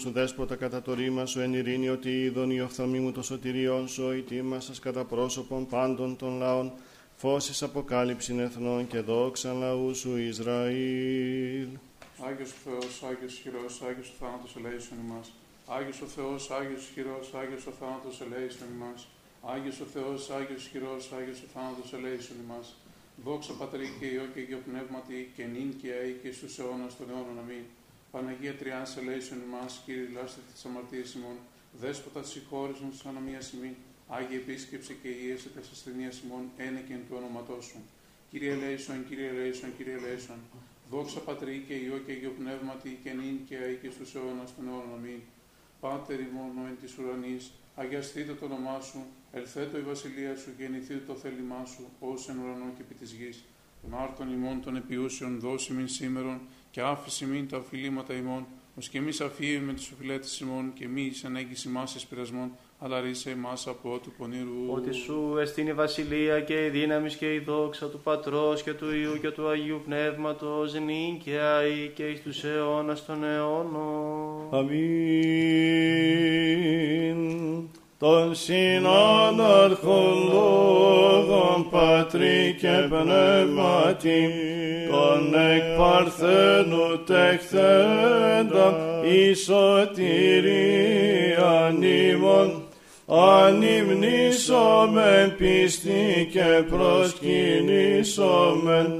Σου 0.00 0.10
δέσποτα 0.10 0.56
κατά 0.56 0.82
το 0.82 0.94
ρήμα 0.94 1.26
σου 1.26 1.40
εν 1.40 1.54
ειρήνη 1.54 1.88
ότι 1.88 2.22
είδον 2.22 2.50
η 2.50 2.60
οφθαλμή 2.60 2.98
μου 2.98 3.12
το 3.12 3.22
σωτηριόν 3.22 3.88
σου 3.88 4.04
ο 4.04 4.12
ητήμα 4.12 4.58
κατά 4.80 5.04
πρόσωπον 5.04 5.66
πάντων 5.66 6.16
των 6.16 6.38
λαών 6.38 6.72
φώσεις 7.16 7.62
αποκάλυψην 7.62 8.40
εθνών 8.40 8.86
και 8.86 9.00
δόξα 9.00 9.52
λαού 9.52 9.94
σου 9.94 10.16
Ισραήλ. 10.16 11.68
Άγιος 12.28 12.50
ο 12.50 12.58
Θεός, 12.64 13.02
Άγιος 13.10 13.34
χειρός, 13.42 13.82
Άγιος 13.88 14.08
ο 14.08 14.14
θάνατος 14.20 14.56
ελέησον 14.56 14.98
ημάς. 15.04 15.28
Άγιος 15.76 16.00
ο 16.00 16.06
Θεός, 16.16 16.50
Άγιος 16.58 16.84
χειρός, 16.94 17.26
Άγιος 17.40 17.66
ο 17.70 17.72
θάνατος 17.80 18.20
ελέησον 18.24 18.68
ημάς. 18.76 19.00
Άγιος 19.52 19.80
ο 19.84 19.86
Θεός, 19.94 20.30
Άγιος 20.38 20.64
χειρός, 20.70 21.02
Άγιος 21.16 21.40
ο 21.44 21.48
θάνατος 21.54 21.88
ελέησον 21.96 22.36
ημάς. 22.44 22.66
Δόξα 23.24 23.52
Πατρί 23.60 23.86
και 23.98 24.06
Υιό 24.14 24.26
και 24.34 24.40
Υιό 24.48 24.60
Πνεύματι 24.68 25.18
και 25.36 25.44
νυν 25.54 25.70
και 25.80 25.88
αεί 25.98 26.12
και 26.22 26.30
στους 26.36 26.52
αιώνας 26.58 26.92
των 26.98 27.06
αιώνων 27.10 27.38
αμήν. 27.42 27.64
Παναγία 28.10 28.54
Τριάς 28.54 28.96
ελέησον 28.96 29.38
ημάς, 29.46 29.82
Κύριε 29.84 30.08
Λάστερ 30.14 30.44
της 30.52 30.64
αμαρτίας 30.64 31.14
ημών, 31.14 31.36
Δέσποτα 31.80 32.22
συγχώρησον 32.22 32.90
της 32.90 33.04
ανομίας 33.04 33.52
ημών, 33.52 33.74
Άγιε 34.08 34.36
επίσκεψη 34.36 34.92
και 35.02 35.08
ίεση 35.08 35.48
της 35.48 35.70
ασθενείας 35.70 36.20
ημών, 36.24 36.42
ένεκεν 36.56 37.00
του 37.06 37.14
όνοματός 37.20 37.64
σου. 37.64 37.80
Κύριε 38.30 38.52
ελέησον, 38.52 39.06
Κύριε 39.08 39.28
ελέησον, 39.28 39.76
Κύριε 39.76 39.96
ελέησον. 40.00 40.40
Δόξα 40.90 41.20
Πατρί 41.20 41.64
και 41.66 41.74
Υιό 41.74 41.98
και 42.06 42.12
Υιό 42.12 42.32
Πνεύματι 42.38 42.98
και 43.02 43.12
νυν 43.12 43.36
και 43.48 43.56
αεί 43.56 43.74
και 43.82 43.90
στους 43.90 44.14
αιώνας 44.14 44.54
των 44.54 44.68
αιώνων 44.68 44.94
αμήν. 44.98 45.20
Πάτερ 45.80 46.20
ημών 46.20 46.52
εν 46.68 46.76
της 46.80 46.98
ουρανής, 46.98 47.52
αγιαστείτε 47.76 48.32
το 48.34 48.44
όνομά 48.44 48.80
σου, 48.80 49.00
ελθέτω 49.32 49.78
η 49.78 49.80
βασιλεία 49.80 50.36
σου, 50.36 50.50
γεννηθείτε 50.58 51.02
το 51.06 51.14
θέλημά 51.14 51.62
σου, 51.64 51.82
ως 52.00 52.28
εν 52.28 52.38
ουρανό 52.42 52.68
και 52.76 52.82
επί 52.82 52.94
της 52.94 53.12
γης. 53.12 53.44
Τον 53.82 53.98
άρτον 53.98 54.32
ημών 54.32 54.60
των 54.62 54.76
επιούσεων 54.76 55.40
δώσει 55.40 55.72
μην 55.72 55.88
σήμερον 55.88 56.40
και 56.70 56.80
άφηση 56.80 57.24
μην 57.24 57.48
τα 57.48 57.56
οφειλήματα 57.56 58.14
ημών, 58.14 58.46
ως 58.78 58.88
και 58.88 58.98
εμείς 58.98 59.20
αφίουμε 59.20 59.72
τους 59.72 59.90
οφειλέτες 59.90 60.40
ημών 60.40 60.72
και 60.72 60.88
μη 60.88 61.02
εις 61.02 61.24
ανέγγιση 61.24 61.68
μας 61.68 61.94
εις 61.94 62.06
πειρασμών, 62.06 62.50
αλλά 62.78 63.00
ρίσε 63.00 63.30
εμάς 63.30 63.66
από 63.66 63.98
του 64.02 64.12
πονηρού. 64.18 64.72
Ότι 64.72 64.92
σου 64.92 65.36
εστίν 65.40 65.66
η 65.66 65.72
βασιλεία 65.72 66.40
και 66.40 66.64
η 66.64 66.68
δύναμη 66.68 67.12
και 67.12 67.34
η 67.34 67.38
δόξα 67.38 67.88
του 67.88 68.00
Πατρός 68.00 68.62
και 68.62 68.72
του 68.72 68.94
Υιού 68.94 69.18
και 69.20 69.30
του 69.30 69.48
Αγίου 69.48 69.82
Πνεύματος 69.84 70.74
νυν 70.74 71.18
και 71.18 71.38
αεί 71.38 71.88
και 71.94 72.08
εις 72.08 72.22
τους 72.22 72.44
αιώνας 72.44 73.04
των 73.06 73.24
αιώνων. 73.24 74.48
Αμήν. 74.50 74.90
Τον 78.00 78.34
συνάναρχον 78.34 80.28
λόγων 80.32 81.68
πατρί 81.70 82.56
και 82.60 82.88
πνεύματι, 82.88 84.30
τον 84.90 85.34
εκ 85.34 85.62
παρθένου 85.78 87.04
τεχθέντα, 87.06 88.76
η 89.02 89.34
σωτηρίαν 89.34 89.82
ημών, 91.82 92.62
ανυμνήσομεν 93.06 95.36
πίστη 95.36 96.28
και 96.32 96.64
προσκυνήσομεν, 96.70 98.92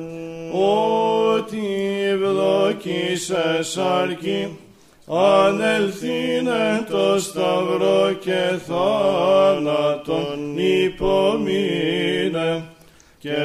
ότι 0.53 1.67
ευδοκίσες 2.11 3.77
αρκεί, 3.77 4.59
ανελθήνε 5.19 6.87
το 6.91 7.21
σταυρό 7.21 8.13
και 8.21 8.59
θάνατον 8.67 10.59
υπομείνε 10.59 12.65
και 13.19 13.37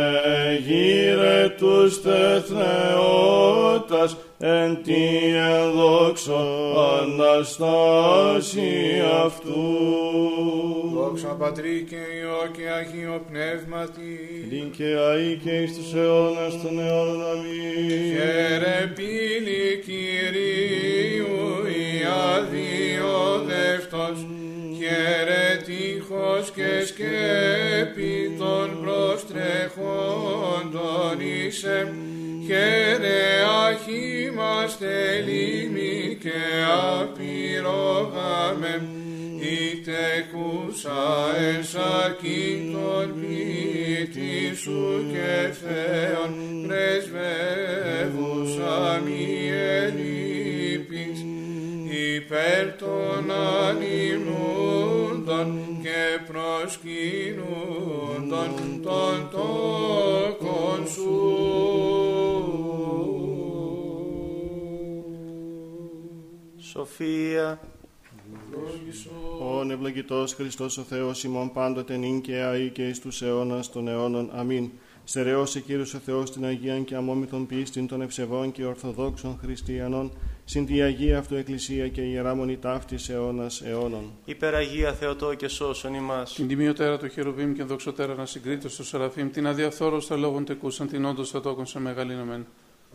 γύρε 0.66 1.50
τους 1.58 2.02
τεθνεώτας 2.02 4.18
εν 4.40 4.84
τη 4.84 5.06
ενδόξω 5.58 6.46
Αναστάση 7.02 8.72
αυτού. 9.26 9.64
Δόξα 10.94 11.28
Πατρί 11.28 11.86
και 11.90 11.96
Υιό 11.96 12.52
και 12.56 12.66
Αγίο 12.78 13.22
Πνεύματι. 13.30 14.14
Λυν 14.50 14.72
και 14.72 14.90
αεί 15.10 15.32
και 15.44 15.52
εις 15.52 15.78
τους 15.78 15.94
αιώνας 15.94 16.62
των 16.62 16.80
αιώνων 16.80 17.22
αμήν. 17.32 17.90
Χαίρε 17.90 18.94
πύλη 18.96 19.82
Κυρίου 19.86 20.36
η 20.36 20.38
αδιόδευτος, 22.46 24.18
χαίρε 24.78 25.46
τείχος 25.66 26.52
και 26.52 26.86
σκέπη 26.86 28.36
των 28.38 28.84
προστρεχόντων 28.84 31.20
είσαι, 31.20 31.94
χαίρε 32.46 33.24
αχήμαστε 33.68 35.24
λίμνη 35.26 36.18
και 36.22 36.42
απειρόγαμε, 37.02 38.74
η 39.40 39.82
τεκούσα 39.86 41.04
εσακήτων 41.60 43.06
ποιητή 43.20 44.56
σου 44.56 45.06
και 45.12 45.32
θέων 45.54 46.45
των 53.36 53.48
ανυμνούντων 53.68 55.48
και 55.82 56.20
προσκυνούντων 56.28 57.22
των 58.82 59.30
τόκων 59.32 60.88
σου. 60.88 61.14
Σοφία, 66.58 67.60
Ον 69.40 69.72
ευλογητός 69.72 70.34
Χριστός 70.34 70.78
ο 70.78 70.82
Θεός 70.82 71.24
ημών 71.24 71.52
πάντοτε 71.52 71.98
νυν 71.98 72.22
και 72.22 72.36
αεί 72.36 72.70
και 72.70 72.88
εις 72.88 73.00
τους 73.00 73.22
αιώνας 73.22 73.72
των 73.72 73.88
αιώνων. 73.88 74.30
Αμήν. 74.34 74.70
Στερεώσε 75.08 75.60
Κύριος 75.60 75.94
ο 75.94 75.98
Θεός 75.98 76.32
την 76.32 76.46
Αγίαν 76.46 76.84
και 76.84 76.96
αμόμητον 76.96 77.46
πίστην 77.46 77.88
των 77.88 78.02
ευσεβών 78.02 78.52
και 78.52 78.66
ορθοδόξων 78.66 79.40
χριστιανών, 79.42 80.12
συν 80.46 80.66
τη 80.66 80.82
Αγία 80.82 81.18
Αυτού 81.18 81.36
Εκκλησία 81.36 81.88
και 81.88 82.02
Ιερά 82.02 82.36
Μονή 82.36 82.58
ταύτης 82.58 83.10
αιώνας 83.10 83.62
αιώνων. 83.62 84.12
υπεραγία 84.26 84.94
Θεοτό 84.94 85.34
και 85.34 85.48
σώσον 85.48 85.94
ημάς. 85.94 86.34
Την 86.34 86.48
τιμιωτέρα 86.48 86.98
του 86.98 87.08
χερουβίμ 87.08 87.54
και 87.54 87.64
δοξωτέρα 87.64 88.16
να 88.16 88.26
συγκρίτω 88.26 88.70
στο 88.70 88.84
Σεραφείμ, 88.84 89.30
την 89.30 89.48
αδιαφθόρωστα 89.48 90.16
λόγων 90.16 90.46
τεκούσαν, 90.46 90.88
την 90.88 91.06
όντως 91.06 91.30
θα 91.30 91.42
τόκον 91.42 91.66
σε 91.66 91.80
μεγαλύνομεν. 91.80 92.46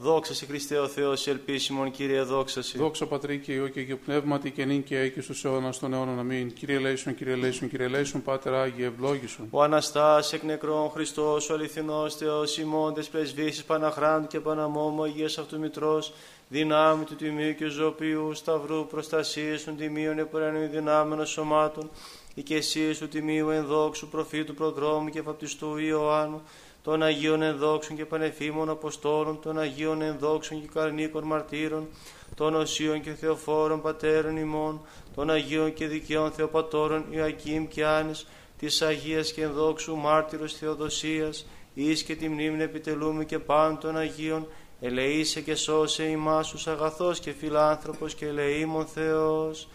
Δόξα 0.02 0.34
σε 0.34 0.46
Χριστέ 0.46 0.78
ο 0.78 0.88
Θεός, 0.88 1.26
η 1.26 1.30
ελπίσιμον 1.30 1.90
Κύριε, 1.90 2.22
δόξα 2.22 2.62
σε. 2.62 2.78
Δόξα 2.78 3.06
Πατρί 3.06 3.38
και 3.38 3.52
Υιό 3.52 3.68
και 3.68 3.80
Αγίο 3.80 3.96
Πνεύματι 3.96 4.50
και 4.50 4.64
νυν 4.64 4.82
και 4.82 4.96
αεί 4.96 5.10
και 5.10 5.20
στους 5.20 5.44
αιώνας 5.44 5.78
των 5.78 5.92
αιώνων. 5.92 6.18
Αμήν. 6.18 6.52
Κύριε 6.52 6.78
Λέησον, 6.78 7.14
Κύριε 7.14 7.34
Λέησον, 7.34 7.68
Κύριε 7.68 7.88
Λέησον, 7.88 8.22
Πάτερ 8.22 8.54
Άγιε, 8.54 8.86
ευλόγησον. 8.86 9.46
Ο 9.50 9.62
Αναστάς 9.62 10.32
εκ 10.32 10.42
νεκρών 10.42 10.90
Χριστός, 10.90 11.50
ο 11.50 11.54
αληθινός 11.54 12.16
Θεός, 12.16 12.58
ημώντες 12.58 13.08
πρεσβύσεις 13.08 13.64
Παναχράντου 13.64 14.26
και 14.26 14.40
Παναμόμου, 14.40 15.02
Αγίας 15.02 15.38
Αυτού 15.38 15.58
Μητρός, 15.58 16.12
δυνάμει 16.48 17.04
του 17.04 17.16
Τιμίου 17.16 17.54
και 17.54 17.66
Ζωπίου, 17.66 18.34
Σταυρού, 18.34 18.86
προστασίες 18.86 19.64
των 19.64 19.76
Τιμίων 19.76 20.18
επουρανίου 20.18 20.68
δυνάμενων 20.68 21.26
σωμάτων, 21.26 21.90
οικεσίες 22.34 22.98
του 22.98 23.08
Τιμίου 23.08 23.50
ενδόξου, 23.50 24.08
προφήτου 24.08 24.54
προδρόμου 24.54 25.08
και 25.08 25.22
βαπτιστού 25.22 25.76
Ιωάννου, 25.78 26.42
των 26.82 27.02
Αγίων 27.02 27.42
ενδόξων 27.42 27.96
και 27.96 28.04
πανεφήμων 28.04 28.70
Αποστόλων, 28.70 29.40
των 29.40 29.58
Αγίων 29.58 30.02
ενδόξων 30.02 30.60
και 30.60 30.68
καρνίκων 30.74 31.24
μαρτύρων, 31.24 31.88
των 32.34 32.54
Οσίων 32.54 33.00
και 33.00 33.10
Θεοφόρων 33.10 33.80
Πατέρων 33.80 34.36
ημών, 34.36 34.80
των 35.14 35.30
Αγίων 35.30 35.72
και 35.74 35.86
Δικαίων 35.86 36.30
Θεοπατώρων 36.30 37.04
Ιωακήμ 37.10 37.66
και 37.66 37.84
Άνης, 37.84 38.26
της 38.58 38.82
Αγίας 38.82 39.32
και 39.32 39.42
ενδόξου 39.42 39.96
μάρτυρος 39.96 40.54
Θεοδοσίας, 40.54 41.46
εις 41.74 42.02
και 42.02 42.16
τη 42.16 42.28
μνήμη 42.28 42.62
επιτελούμε 42.62 43.24
και 43.24 43.38
πάντων 43.38 43.78
των 43.78 43.96
Αγίων, 43.96 44.46
ελεήσε 44.80 45.40
και 45.40 45.54
σώσε 45.54 46.04
ημάς 46.04 46.48
τους 46.48 46.66
αγαθός 46.66 47.20
και 47.20 47.32
φιλάνθρωπος 47.32 48.14
και 48.14 48.26
ελεήμων 48.26 48.86
Θεός. 48.86 49.68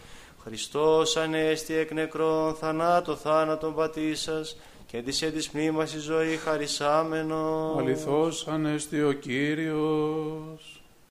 Χριστός 0.44 1.16
ανέστη 1.16 1.74
εκ 1.74 1.92
νεκρών 1.92 2.54
θανάτω 2.54 3.16
θάνατον 3.16 3.74
πατήσας 3.74 4.56
και 4.86 5.02
της 5.02 5.22
εν 5.22 5.32
της 5.32 5.50
μνήμας 5.50 5.94
η 5.94 5.98
ζωή 5.98 6.36
χαρισάμενος. 6.36 7.78
Αληθώς 7.78 8.48
ανέστη 8.48 9.02
ο 9.02 9.12
Κύριος. 9.12 10.75